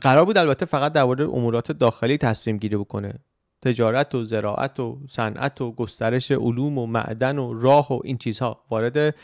قرار 0.01 0.25
بود 0.25 0.37
البته 0.37 0.65
فقط 0.65 0.93
در 0.93 1.01
امورات 1.23 1.71
داخلی 1.71 2.17
تصمیم 2.17 2.57
گیری 2.57 2.77
بکنه. 2.77 3.13
تجارت 3.61 4.15
و 4.15 4.25
زراعت 4.25 4.79
و 4.79 4.99
صنعت 5.09 5.61
و 5.61 5.71
گسترش 5.71 6.31
علوم 6.31 6.77
و 6.77 6.85
معدن 6.85 7.37
و 7.37 7.53
راه 7.53 7.93
و 7.93 7.99
این 8.03 8.17
چیزها. 8.17 8.63
وارد 8.69 9.15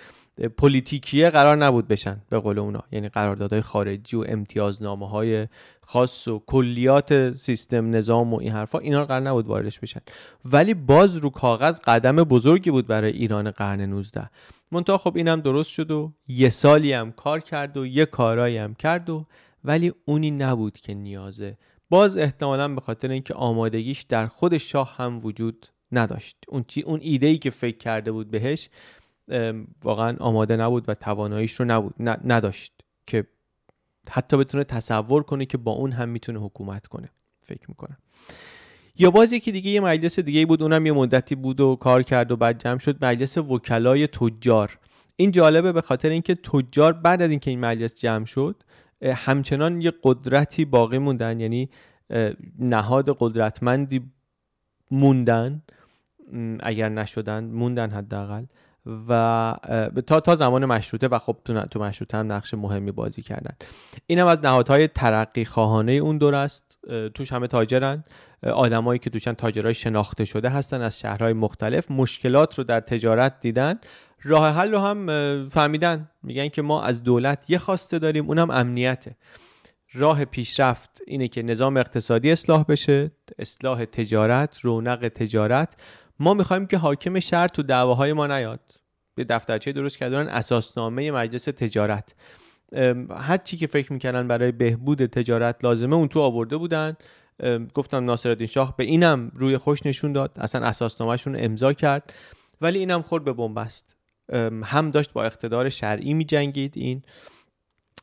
پلیتیکیه 0.48 1.30
قرار 1.30 1.58
نبود 1.58 1.88
بشن 1.88 2.22
به 2.30 2.40
قول 2.40 2.60
اونا. 2.60 2.84
یعنی 2.92 3.10
قراردادهای 3.10 3.62
خارجی 3.62 4.18
و 4.18 4.26
امتیازنامه 4.28 5.10
های 5.10 5.48
خاص 5.82 6.28
و 6.28 6.44
کلیات 6.48 7.34
سیستم 7.34 7.96
نظام 7.96 8.34
و 8.34 8.40
این 8.40 8.52
حرفا 8.52 8.80
اینا 8.80 9.06
قرار 9.06 9.22
نبود 9.22 9.48
واردش 9.48 9.80
بشن. 9.80 10.00
ولی 10.46 10.74
باز 10.74 11.16
رو 11.16 11.30
کاغذ 11.30 11.80
قدم 11.80 12.16
بزرگی 12.16 12.72
بود 12.72 12.88
برای 12.88 13.12
ایران 13.12 13.52
قرن 13.52 13.82
19 13.82 14.30
منتها 14.72 14.98
خب 14.98 15.16
اینم 15.16 15.42
درست 15.42 15.70
شد 15.70 15.92
و 15.92 16.14
یه 16.28 16.50
سالی 16.50 16.94
هم 16.94 17.12
کار 17.12 17.40
کرد 17.40 17.78
و 17.78 17.86
یه 17.86 18.06
کارایی 18.06 18.58
هم 18.58 18.74
کرد 18.74 19.10
و 19.10 19.26
ولی 19.64 19.94
اونی 20.06 20.32
نبود 20.32 20.80
که 20.80 20.94
نیازه. 20.94 21.58
باز 21.90 22.18
احتمالا 22.18 22.68
به 22.76 22.82
خاطر 22.82 23.12
اینکه 23.12 23.34
آمادگیش 23.34 24.02
در 24.02 24.28
خود 24.28 24.58
شاه 24.58 24.96
هم 24.98 25.20
وجود 25.26 25.68
نداشت. 25.92 26.38
اون 26.48 26.66
اون 26.86 27.00
ایده 27.02 27.28
ای 27.28 27.38
که 27.38 27.50
فکر 27.50 27.78
کرده 27.78 28.12
بود 28.12 28.32
بهش 28.32 28.70
واقعا 29.84 30.18
آماده 30.20 30.58
نبود 30.58 30.90
و 30.90 30.94
تواناییش 30.94 31.54
رو 31.54 31.66
نبود 31.66 31.94
نداشت 32.26 32.74
که 33.08 33.28
حتی 34.12 34.38
بتونه 34.38 34.64
تصور 34.64 35.24
کنه 35.24 35.46
که 35.46 35.58
با 35.58 35.72
اون 35.72 35.92
هم 35.92 36.10
می‌تونه 36.10 36.40
حکومت 36.40 36.88
کنه. 36.88 37.10
فکر 37.46 37.66
می‌کنم. 37.68 37.98
یا 38.98 39.12
باز 39.12 39.34
یکی 39.34 39.52
دیگه 39.52 39.72
یه 39.72 39.80
مجلس 39.80 40.20
دیگه 40.20 40.46
بود 40.46 40.62
اونم 40.64 40.86
یه 40.86 40.92
مدتی 40.92 41.36
بود 41.36 41.62
و 41.62 41.76
کار 41.76 42.04
کرد 42.04 42.32
و 42.32 42.36
بعد 42.36 42.62
جمع 42.62 42.80
شد 42.80 43.06
مجلس 43.06 43.38
وکلای 43.38 44.08
تجار. 44.08 44.80
این 45.16 45.32
جالبه 45.32 45.72
به 45.72 45.82
خاطر 45.82 46.10
اینکه 46.10 46.36
تجار 46.36 46.94
بعد 46.94 47.22
از 47.22 47.30
اینکه 47.30 47.52
این 47.52 47.60
مجلس 47.60 47.96
جمع 47.96 48.26
شد 48.26 48.64
همچنان 49.02 49.82
یه 49.82 49.94
قدرتی 50.04 50.66
باقی 50.66 50.98
موندن 50.98 51.40
یعنی 51.40 51.70
نهاد 52.60 53.18
قدرتمندی 53.20 54.02
موندن 54.92 55.62
اگر 56.60 56.90
نشدن 56.90 57.44
موندن 57.44 57.90
حداقل. 57.90 58.46
و 59.10 59.56
تا 60.08 60.20
تا 60.20 60.36
زمان 60.36 60.66
مشروطه 60.66 61.08
و 61.08 61.20
خب 61.20 61.38
تو 61.72 61.80
مشروطه 61.80 62.18
هم 62.18 62.32
نقش 62.32 62.54
مهمی 62.54 62.92
بازی 62.92 63.22
کردن. 63.22 63.56
این 64.08 64.20
هم 64.20 64.28
از 64.28 64.40
نهادهای 64.44 64.88
ترقی 64.88 65.46
خواهانه 65.46 65.92
اون 65.92 66.18
دور 66.18 66.36
است. 66.36 66.78
توش 67.14 67.34
همه 67.34 67.48
تاجرن. 67.48 68.04
آدمایی 68.44 69.00
که 69.00 69.10
توشن 69.10 69.34
تاجرای 69.34 69.74
شناخته 69.74 70.26
شده 70.26 70.50
هستن 70.50 70.82
از 70.82 71.00
شهرهای 71.00 71.34
مختلف. 71.34 71.92
مشکلات 71.92 72.58
رو 72.58 72.64
در 72.64 72.80
تجارت 72.80 73.40
دیدن. 73.40 73.80
راه 74.24 74.56
حل 74.56 74.72
رو 74.72 74.80
هم 74.80 75.08
فهمیدن. 75.50 76.10
میگن 76.24 76.48
که 76.48 76.62
ما 76.62 76.82
از 76.82 77.04
دولت 77.04 77.50
یه 77.50 77.58
خواسته 77.58 78.00
داریم. 78.00 78.28
اونم 78.28 78.50
امنیته. 78.52 79.16
راه 79.94 80.26
پیشرفت 80.26 81.02
اینه 81.08 81.28
که 81.28 81.44
نظام 81.44 81.78
اقتصادی 81.78 82.32
اصلاح 82.32 82.64
بشه. 82.64 83.12
اصلاح 83.40 83.86
تجارت 83.86 84.60
رونق 84.62 85.08
تجارت. 85.08 85.76
ما 86.20 86.34
می‌خوایم 86.34 86.66
که 86.66 86.78
حاکم 86.78 87.20
شهر 87.20 87.48
تو 87.48 87.64
دعواهای 87.64 88.14
ما 88.14 88.28
نیاد. 88.28 88.79
به 89.20 89.26
دفترچه 89.26 89.72
درست 89.72 89.98
کردن 89.98 90.28
اساسنامه 90.28 91.12
مجلس 91.12 91.44
تجارت. 91.44 92.16
هر 93.12 93.38
چی 93.38 93.58
که 93.58 93.68
فکر 93.68 93.94
می‌کردن 93.94 94.28
برای 94.28 94.52
بهبود 94.52 95.06
تجارت 95.06 95.64
لازمه 95.64 95.96
اون 95.96 96.08
تو 96.08 96.20
آورده 96.20 96.58
بودن. 96.58 96.98
گفتم 97.74 98.06
ناصرالدین 98.06 98.48
شاه 98.48 98.78
به 98.78 98.84
اینم 98.84 99.32
روی 99.36 99.58
خوش 99.58 99.86
نشون 99.86 100.14
داد. 100.14 100.32
اصلا 100.36 100.66
اساسنامهشون 100.66 101.36
امضا 101.40 101.74
کرد. 101.74 102.14
ولی 102.62 102.80
اینم 102.80 103.02
خورد 103.02 103.24
به 103.24 103.34
بنبست 103.34 103.96
هم 104.64 104.92
داشت 104.92 105.14
با 105.14 105.24
اقتدار 105.24 105.70
شرعی 105.70 106.14
می 106.14 106.26
جنگید 106.26 106.74
این 106.78 107.02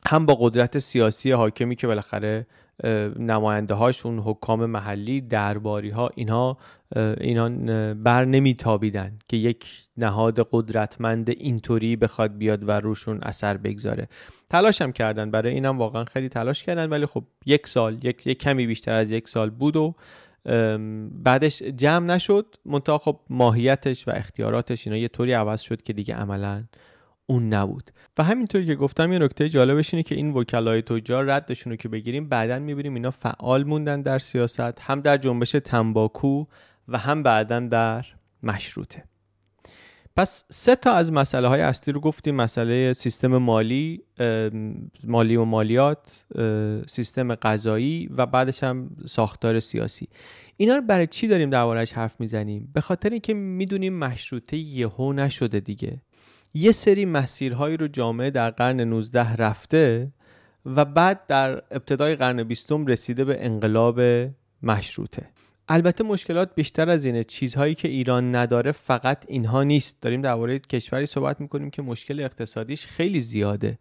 هم 0.07 0.27
با 0.27 0.35
قدرت 0.41 0.79
سیاسی 0.79 1.33
حاکمی 1.33 1.77
که 1.77 1.87
بالاخره 1.87 2.47
نماینده 3.19 3.75
هاشون 3.75 4.19
حکام 4.19 4.67
محلی 4.67 5.21
درباری 5.21 5.91
ها 5.91 6.11
اینها 6.15 6.59
اینا 6.97 7.49
بر 7.95 8.25
نمیتابیدن 8.25 9.19
که 9.29 9.37
یک 9.37 9.67
نهاد 9.97 10.49
قدرتمند 10.51 11.31
اینطوری 11.31 11.97
بخواد 11.97 12.39
بیاد 12.39 12.69
و 12.69 12.71
روشون 12.71 13.19
اثر 13.23 13.57
بگذاره. 13.57 14.09
تلاش 14.51 14.83
هم 14.83 14.93
کردن. 14.93 15.31
برای 15.31 15.53
اینم 15.53 15.79
واقعا 15.79 16.05
خیلی 16.05 16.29
تلاش 16.29 16.63
کردن 16.63 16.89
ولی 16.89 17.07
خب 17.07 17.25
یک 17.47 17.67
سال 17.67 18.05
یک, 18.05 18.27
یک 18.27 18.39
کمی 18.39 18.67
بیشتر 18.67 18.95
از 18.95 19.11
یک 19.11 19.29
سال 19.29 19.51
بود 19.51 19.77
و 19.77 19.95
بعدش 21.11 21.63
جمع 21.63 22.07
نشد. 22.07 22.47
منتها 22.65 22.99
خب 22.99 23.21
ماهیتش 23.31 24.09
و 24.09 24.11
اختیاراتش 24.15 24.87
اینا 24.87 24.99
یه 24.99 25.09
طوری 25.09 25.33
عوض 25.33 25.61
شد 25.61 25.83
که 25.83 25.93
دیگه 25.93 26.15
عملا 26.15 26.65
اون 27.27 27.55
نبود. 27.55 27.91
و 28.19 28.23
همینطوری 28.23 28.67
که 28.67 28.75
گفتم 28.75 29.13
یه 29.13 29.19
نکته 29.19 29.49
جالبش 29.49 29.95
اینه 29.95 30.03
که 30.03 30.15
این 30.15 30.31
وکلای 30.31 30.83
تجار 30.83 31.25
ردشون 31.25 31.71
رو 31.71 31.77
که 31.77 31.89
بگیریم 31.89 32.29
بعدا 32.29 32.59
می‌بینیم 32.59 32.95
اینا 32.95 33.11
فعال 33.11 33.65
موندن 33.65 34.03
در 34.03 34.19
سیاست 34.19 34.81
هم 34.81 35.01
در 35.01 35.17
جنبش 35.17 35.51
تنباکو 35.51 36.45
و 36.89 36.99
هم 36.99 37.23
بعدا 37.23 37.61
در 37.61 38.07
مشروطه. 38.43 39.05
پس 40.17 40.45
سه 40.51 40.77
تا 40.77 40.93
از 40.93 41.13
مسئله 41.13 41.49
های 41.49 41.61
اصلی 41.61 41.93
رو 41.93 42.01
گفتیم. 42.01 42.35
مسئله 42.35 42.93
سیستم 42.93 43.37
مالی 43.37 44.03
مالی 45.05 45.37
و 45.37 45.45
مالیات 45.45 46.25
سیستم 46.87 47.35
غذایی 47.35 48.09
و 48.17 48.27
بعدش 48.27 48.63
هم 48.63 48.91
ساختار 49.07 49.61
سیاسی. 49.61 50.09
اینا 50.57 50.77
رو 50.77 50.83
برای 50.83 51.07
چی 51.07 51.29
داریم 51.29 51.51
دربارهش 51.51 51.93
حرف 51.93 52.21
می‌زنیم؟ 52.21 52.71
به 52.75 52.81
خاطر 52.81 53.11
اینکه 53.11 53.35
می‌دونیم 53.35 53.99
مشروطه 53.99 54.57
یهو 54.57 55.13
نشده 55.13 55.61
دیگه. 55.61 56.03
یه 56.57 56.73
سری 56.73 57.05
مسیرهایی 57.05 57.77
رو 57.77 57.89
جامعه 57.89 58.31
در 58.31 58.51
قرن 58.51 58.81
19 58.81 59.37
رفته 59.37 60.09
و 60.67 60.85
بعد 60.85 61.27
در 61.27 61.63
ابتدای 61.71 62.17
قرن 62.17 62.43
20 62.43 62.73
رسیده 62.73 63.25
به 63.25 63.45
انقلاب 63.45 64.01
مشروطه. 64.63 65.27
البته 65.69 66.05
مشکلات 66.05 66.55
بیشتر 66.55 66.91
از 66.91 67.05
اینه 67.05 67.25
چیزهایی 67.25 67.75
که 67.75 67.89
ایران 67.89 68.35
نداره 68.35 68.73
فقط 68.73 69.25
اینها 69.29 69.63
نیست. 69.63 69.97
داریم 70.03 70.23
درباره 70.23 70.59
کشوری 70.59 71.07
صحبت 71.07 71.41
می‌کنیم 71.41 71.71
که 71.71 71.83
مشکل 71.83 72.21
اقتصادیش 72.21 72.87
خیلی 72.87 73.21
زیاده. 73.21 73.79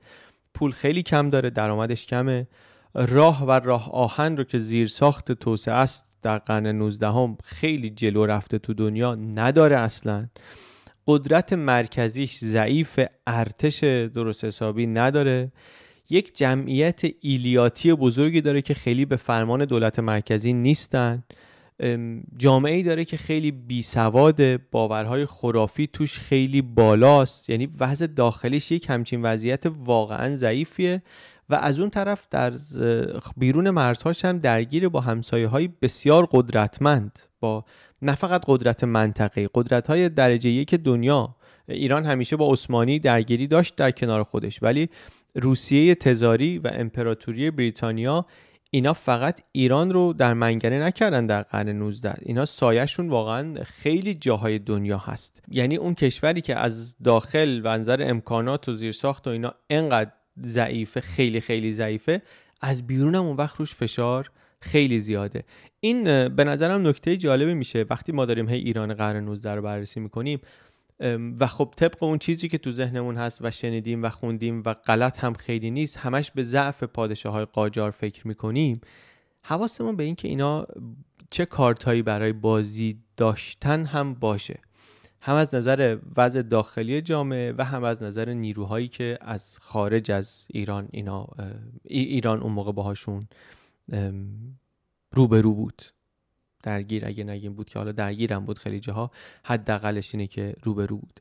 پول 0.53 0.71
خیلی 0.71 1.03
کم 1.03 1.29
داره 1.29 1.49
درآمدش 1.49 2.05
کمه. 2.05 2.47
راه 2.93 3.45
و 3.45 3.51
راه 3.51 3.91
آهن 3.91 4.37
رو 4.37 4.43
که 4.43 4.59
زیر 4.59 4.87
ساخت 4.87 5.31
توسعه 5.31 5.73
است 5.73 6.17
در 6.21 6.37
قرن 6.37 6.67
19 6.67 7.07
هم 7.07 7.37
خیلی 7.43 7.89
جلو 7.89 8.25
رفته 8.25 8.59
تو 8.59 8.73
دنیا 8.73 9.15
نداره 9.15 9.79
اصلا. 9.79 10.27
قدرت 11.07 11.53
مرکزیش 11.53 12.37
ضعیف 12.37 12.99
ارتش 13.27 13.83
درست 13.83 14.45
حسابی 14.45 14.87
نداره. 14.87 15.51
یک 16.09 16.37
جمعیت 16.37 17.01
ایلیاتی 17.21 17.93
بزرگی 17.93 18.41
داره 18.41 18.61
که 18.61 18.73
خیلی 18.73 19.05
به 19.05 19.15
فرمان 19.15 19.65
دولت 19.65 19.99
مرکزی 19.99 20.53
نیستن. 20.53 21.23
جامعه 22.37 22.73
ای 22.73 22.83
داره 22.83 23.05
که 23.05 23.17
خیلی 23.17 23.51
بی 23.51 23.81
سواد 23.83 24.61
باورهای 24.71 25.25
خرافی 25.25 25.87
توش 25.93 26.19
خیلی 26.19 26.61
بالاست. 26.61 27.49
یعنی 27.49 27.69
وضع 27.79 28.07
داخلیش 28.07 28.71
یک 28.71 28.89
همچین 28.89 29.21
وضعیت 29.21 29.63
واقعا 29.65 30.35
ضعیفیه 30.35 31.01
و 31.49 31.55
از 31.55 31.79
اون 31.79 31.89
طرف 31.89 32.27
در 32.31 32.53
بیرون 33.37 33.69
مرزهاش 33.69 34.25
هم 34.25 34.39
درگیر 34.39 34.89
با 34.89 35.01
همسایه 35.01 35.47
های 35.47 35.69
بسیار 35.81 36.27
قدرتمند 36.31 37.19
با 37.39 37.65
نه 38.01 38.15
فقط 38.15 38.41
قدرت 38.47 38.83
منطقه 38.83 39.49
قدرت 39.53 39.87
های 39.87 40.09
درجه 40.09 40.49
یک 40.49 40.75
دنیا. 40.75 41.35
ایران 41.69 42.05
همیشه 42.05 42.35
با 42.35 42.51
عثمانی 42.51 42.99
درگیری 42.99 43.47
داشت 43.47 43.75
در 43.75 43.91
کنار 43.91 44.23
خودش 44.23 44.63
ولی 44.63 44.89
روسیه 45.35 45.95
تزاری 45.95 46.59
و 46.59 46.69
امپراتوری 46.73 47.51
بریتانیا 47.51 48.25
اینا 48.71 48.93
فقط 48.93 49.41
ایران 49.51 49.91
رو 49.91 50.13
در 50.13 50.33
منگنه 50.33 50.79
نکردن 50.83 51.25
در 51.25 51.41
قرن 51.41 51.69
19 51.69 52.15
اینا 52.21 52.45
سایهشون 52.45 53.09
واقعا 53.09 53.63
خیلی 53.63 54.13
جاهای 54.13 54.59
دنیا 54.59 54.97
هست. 54.97 55.43
یعنی 55.47 55.75
اون 55.75 55.93
کشوری 55.93 56.41
که 56.41 56.55
از 56.55 56.97
داخل 57.03 57.61
و 57.63 57.77
نظر 57.77 58.05
امکانات 58.09 58.69
و 58.69 58.73
زیرساخت 58.73 59.27
و 59.27 59.29
اینا 59.29 59.53
انقدر 59.69 60.11
ضعیفه 60.45 61.01
خیلی 61.01 61.41
خیلی 61.41 61.71
ضعیفه 61.71 62.21
از 62.61 62.87
بیرون 62.87 63.15
هم 63.15 63.25
اون 63.25 63.35
وقت 63.35 63.55
روش 63.55 63.75
فشار 63.75 64.31
خیلی 64.59 64.99
زیاده. 64.99 65.43
این 65.85 66.27
به 66.27 66.43
نظرم 66.43 66.87
نکته 66.87 67.17
جالبی 67.17 67.53
میشه. 67.53 67.85
وقتی 67.89 68.11
ما 68.11 68.25
داریم 68.25 68.49
هی 68.49 68.57
ایران 68.57 68.93
قرن 68.93 69.25
19 69.25 69.55
رو 69.55 69.61
بررسی 69.61 69.99
می‌کنیم 69.99 70.39
و 71.39 71.47
خب 71.47 71.73
طبق 71.77 72.03
اون 72.03 72.17
چیزی 72.17 72.47
که 72.49 72.57
تو 72.57 72.71
ذهنمون 72.71 73.17
هست 73.17 73.39
و 73.41 73.51
شنیدیم 73.51 74.03
و 74.03 74.09
خوندیم 74.09 74.63
و 74.65 74.73
غلط 74.73 75.23
هم 75.23 75.33
خیلی 75.33 75.71
نیست 75.71 75.97
همش 75.97 76.31
به 76.31 76.43
ضعف 76.43 76.83
پادشاه 76.83 77.33
های 77.33 77.45
قاجار 77.45 77.91
فکر 77.91 78.27
می‌کنیم 78.27 78.81
حواسمون 79.43 79.95
به 79.95 80.03
این 80.03 80.15
که 80.15 80.27
اینا 80.27 80.67
چه 81.29 81.45
کارتایی 81.45 82.01
برای 82.01 82.33
بازی 82.33 82.99
داشتن 83.17 83.85
هم 83.85 84.13
باشه. 84.13 84.59
هم 85.21 85.35
از 85.35 85.55
نظر 85.55 85.97
وضع 86.17 86.41
داخلی 86.41 87.01
جامعه 87.01 87.53
و 87.57 87.63
هم 87.63 87.83
از 87.83 88.03
نظر 88.03 88.33
نیروهایی 88.33 88.87
که 88.87 89.17
از 89.21 89.57
خارج 89.61 90.11
از 90.11 90.47
ایران 90.49 90.87
اینا 90.91 91.27
ایران 91.83 92.41
اون 92.41 92.51
موقع 92.51 92.71
باهاشون 92.71 93.27
روبرو 95.15 95.53
بود. 95.53 95.81
درگیر 96.63 97.05
اگه 97.05 97.23
نگیم 97.23 97.53
بود 97.53 97.69
که 97.69 97.79
حالا 97.79 97.91
درگیرم 97.91 98.45
بود 98.45 98.59
خیلی 98.59 98.79
جاها 98.79 99.11
حداقلش 99.43 100.15
اینه 100.15 100.27
که 100.27 100.55
روبرو 100.63 100.97
بود. 100.97 101.19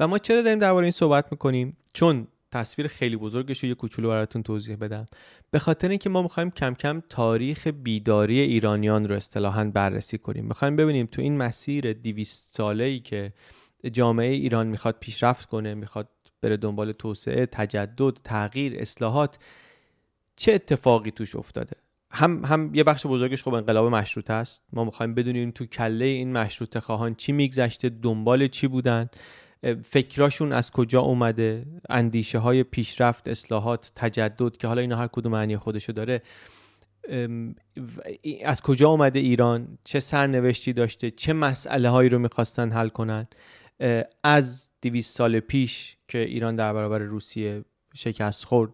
و 0.00 0.08
ما 0.08 0.18
چرا 0.18 0.42
داریم 0.42 0.58
درباره 0.58 0.84
این 0.84 0.92
صحبت 0.92 1.32
می‌کنیم؟ 1.32 1.76
چون 1.92 2.26
تصویر 2.52 2.88
خیلی 2.88 3.16
بزرگش 3.16 3.62
رو 3.62 3.68
یه 3.68 3.74
کوچولو 3.74 4.08
براتون 4.08 4.42
توضیح 4.42 4.76
بدم. 4.76 5.06
به 5.50 5.58
خاطر 5.58 5.88
اینکه 5.88 6.10
ما 6.10 6.22
می‌خوایم 6.22 6.50
کم 6.50 6.74
کم 6.74 7.02
تاریخ 7.08 7.66
بیداری 7.66 8.40
ایرانیان 8.40 9.08
رو 9.08 9.14
اصطلاحا 9.14 9.64
بررسی 9.64 10.18
کنیم. 10.18 10.44
می‌خوایم 10.44 10.76
ببینیم 10.76 11.06
تو 11.06 11.22
این 11.22 11.36
مسیر 11.36 11.92
200 11.92 12.56
ساله 12.56 12.84
ای 12.84 13.00
که 13.00 13.32
جامعه 13.92 14.32
ایران 14.32 14.66
می‌خواد 14.66 14.96
پیشرفت 15.00 15.48
کنه 15.48 15.74
می‌خواد 15.74 16.08
بره 16.42 16.56
دنبال 16.56 16.92
توسعه 16.92 17.46
تجدد 17.46 18.16
تغییر 18.24 18.80
اصلاحات 18.80 19.38
چه 20.36 20.52
اتفاقی 20.52 21.10
توش 21.10 21.36
افتاده؟ 21.36 21.76
هم 22.10 22.44
هم 22.44 22.74
یه 22.74 22.84
بخش 22.84 23.06
بزرگش 23.06 23.42
خب 23.42 23.54
انقلاب 23.54 23.86
مشروطه 23.86 24.32
است. 24.32 24.64
ما 24.72 24.84
می‌خوایم 24.84 25.14
بدونیم 25.14 25.50
تو 25.50 25.66
کله 25.66 26.04
این 26.04 26.32
مشروطه 26.32 26.80
خواهان 26.80 27.14
چی 27.14 27.32
میگذشته 27.32 27.88
دنبال 27.88 28.48
چی 28.48 28.66
بودن 28.66 29.08
فکراشون 29.82 30.52
از 30.52 30.70
کجا 30.70 31.00
اومده 31.00 31.66
اندیشه 31.88 32.38
های 32.38 32.62
پیشرفت 32.62 33.28
اصلاحات 33.28 33.92
تجدد 33.96 34.56
که 34.56 34.68
حالا 34.68 34.80
اینا 34.80 34.96
هر 34.96 35.06
کدوم 35.06 35.32
معنی 35.32 35.56
خودشو 35.56 35.92
داره 35.92 36.22
از 38.44 38.62
کجا 38.62 38.88
اومده 38.88 39.18
ایران؟ 39.18 39.78
چه 39.84 40.00
سرنوشتی 40.00 40.72
داشته؟ 40.72 41.10
چه 41.10 41.32
مسئله 41.32 41.88
هایی 41.88 42.08
رو 42.08 42.18
می‌خواستن 42.18 42.72
حل 42.72 42.88
کنن؟ 42.88 43.26
از 44.24 44.70
دویست 44.82 45.16
سال 45.16 45.40
پیش 45.40 45.96
که 46.08 46.18
ایران 46.18 46.56
در 46.56 46.72
برابر 46.72 46.98
روسیه 46.98 47.64
شکست 47.94 48.44
خورد 48.44 48.72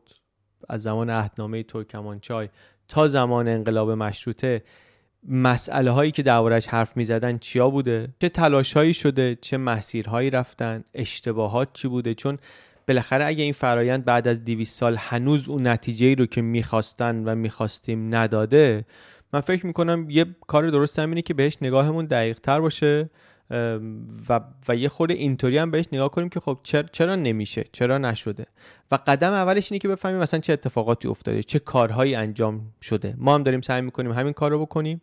از 0.69 0.83
زمان 0.83 1.11
عهدنامه 1.11 1.63
ترکمانچای 1.63 2.49
تا 2.89 3.07
زمان 3.07 3.49
انقلاب 3.49 3.91
مشروطه 3.91 4.63
مسئله 5.29 5.91
هایی 5.91 6.11
که 6.11 6.23
دربارش 6.23 6.67
حرف 6.67 6.97
می 6.97 7.05
زدن 7.05 7.39
چیا 7.39 7.71
بوده؟ 7.71 8.09
چه 8.21 8.29
تلاش 8.29 8.73
هایی 8.73 8.95
شده؟ 8.95 9.39
چه 9.41 9.57
مسیرهایی 9.57 10.31
رفتن؟ 10.31 10.85
اشتباهات 10.95 11.69
چی 11.73 11.89
بوده؟ 11.89 12.15
چون 12.15 12.39
بالاخره 12.89 13.25
اگه 13.25 13.43
این 13.43 13.53
فرایند 13.53 14.05
بعد 14.05 14.29
از 14.29 14.45
200 14.45 14.79
سال 14.79 14.97
هنوز 14.99 15.49
اون 15.49 15.67
نتیجه 15.67 16.07
ای 16.07 16.15
رو 16.15 16.27
که 16.27 16.43
می‌خواستن 16.43 17.25
و 17.25 17.35
می‌خواستیم 17.35 18.15
نداده 18.15 18.85
من 19.33 19.41
فکر 19.41 19.67
می‌کنم 19.67 20.07
یه 20.11 20.27
کار 20.47 20.71
درست 20.71 20.99
هم 20.99 21.09
اینه 21.09 21.23
که 21.23 21.35
بهش 21.35 21.57
نگاهمون 21.63 22.05
دقیق 22.05 22.39
تر 22.39 22.61
باشه. 22.61 23.11
و, 24.29 24.41
و 24.69 24.77
یه 24.77 24.89
خورده 24.89 25.15
اینطوری 25.15 25.59
هم 25.59 25.71
بهش 25.71 25.85
نگاه 25.93 26.11
کنیم 26.11 26.29
که 26.29 26.41
خب 26.41 26.59
چرا, 26.63 26.89
چرا 26.93 27.17
نمیشه؟ 27.17 27.65
چرا 27.73 27.99
نشده؟ 27.99 28.47
و 28.91 28.99
قدم 29.07 29.33
اولش 29.33 29.73
اینه 29.73 29.79
که 29.79 29.89
بفهمیم 29.89 30.19
مثلا 30.19 30.41
چه 30.41 30.53
اتفاقاتی 30.53 31.09
افتاده 31.09 31.43
چه 31.43 31.59
کارهایی 31.59 32.15
انجام 32.15 32.61
شده. 32.83 33.15
ما 33.19 33.35
هم 33.35 33.43
داریم 33.43 33.61
سعی 33.61 33.83
می‌کنیم 33.83 34.13
همین 34.13 34.33
کار 34.33 34.51
رو 34.51 34.61
بکنیم 34.61 35.03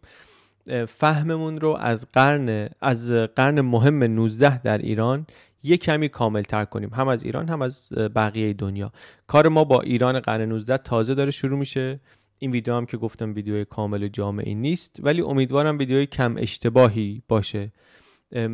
فهممون 0.87 1.61
رو 1.61 1.77
از 1.79 2.07
قرن 2.13 2.69
از 2.81 3.11
قرن 3.11 3.61
مهم 3.61 4.03
19 4.03 4.61
در 4.61 4.77
ایران 4.77 5.27
یه 5.63 5.77
کمی 5.77 6.09
کامل 6.09 6.41
تر 6.41 6.65
کنیم. 6.65 6.89
هم 6.93 7.07
از 7.07 7.23
ایران 7.23 7.49
هم 7.49 7.61
از 7.61 7.89
بقیه 8.15 8.53
دنیا. 8.53 8.91
کار 9.27 9.47
ما 9.47 9.63
با 9.63 9.81
ایران 9.81 10.19
قرن 10.19 10.41
19 10.41 10.77
تازه 10.77 11.15
داره 11.15 11.31
شروع 11.31 11.59
میشه. 11.59 11.99
این 12.39 12.51
ویدیو 12.51 12.75
هم 12.75 12.85
که 12.85 12.97
گفتم 12.97 13.33
ویدیو 13.33 13.63
کامل 13.63 14.07
جامعی 14.07 14.55
نیست 14.55 14.97
ولی 14.99 15.21
امیدوارم 15.21 15.77
ویدیوی 15.77 16.05
کم 16.05 16.35
اشتباهی 16.37 17.21
باشه. 17.27 17.71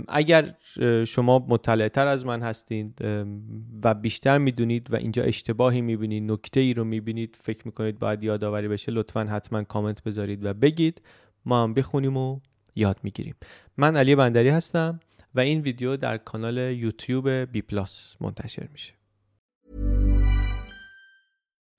اگر 0.07 0.53
شما 1.07 1.45
مطلعتر 1.49 2.07
از 2.07 2.25
من 2.25 2.41
هستید 2.41 2.97
و 3.83 3.93
بیشتر 3.93 4.37
می‌دونید 4.37 4.93
و 4.93 4.95
اینجا 4.95 5.23
اشتباهی 5.23 5.81
می‌بینید 5.81 6.31
نکته 6.31 6.59
ای 6.59 6.73
رو 6.73 6.83
می‌بینید 6.83 7.37
فکر 7.41 7.61
می‌کنید 7.65 7.99
باید 7.99 8.23
یادآوری 8.23 8.67
بشه 8.67 8.91
لطفا 8.91 9.23
حتما 9.23 9.63
کامنت 9.63 10.03
بذارید 10.03 10.45
و 10.45 10.53
بگید. 10.53 11.01
ما 11.45 11.63
هم 11.63 11.73
بخونیم 11.73 12.17
و 12.17 12.39
یاد 12.75 12.99
می‌گیریم. 13.03 13.35
من 13.77 13.95
علی 13.95 14.15
بندری 14.15 14.49
هستم 14.49 14.99
و 15.35 15.39
این 15.39 15.61
ویدیو 15.61 15.97
در 15.97 16.17
کانال 16.17 16.57
یوتیوب 16.57 17.29
بی 17.29 17.61
پلاس 17.61 18.15
منتشر 18.21 18.67
میشه. 18.71 18.93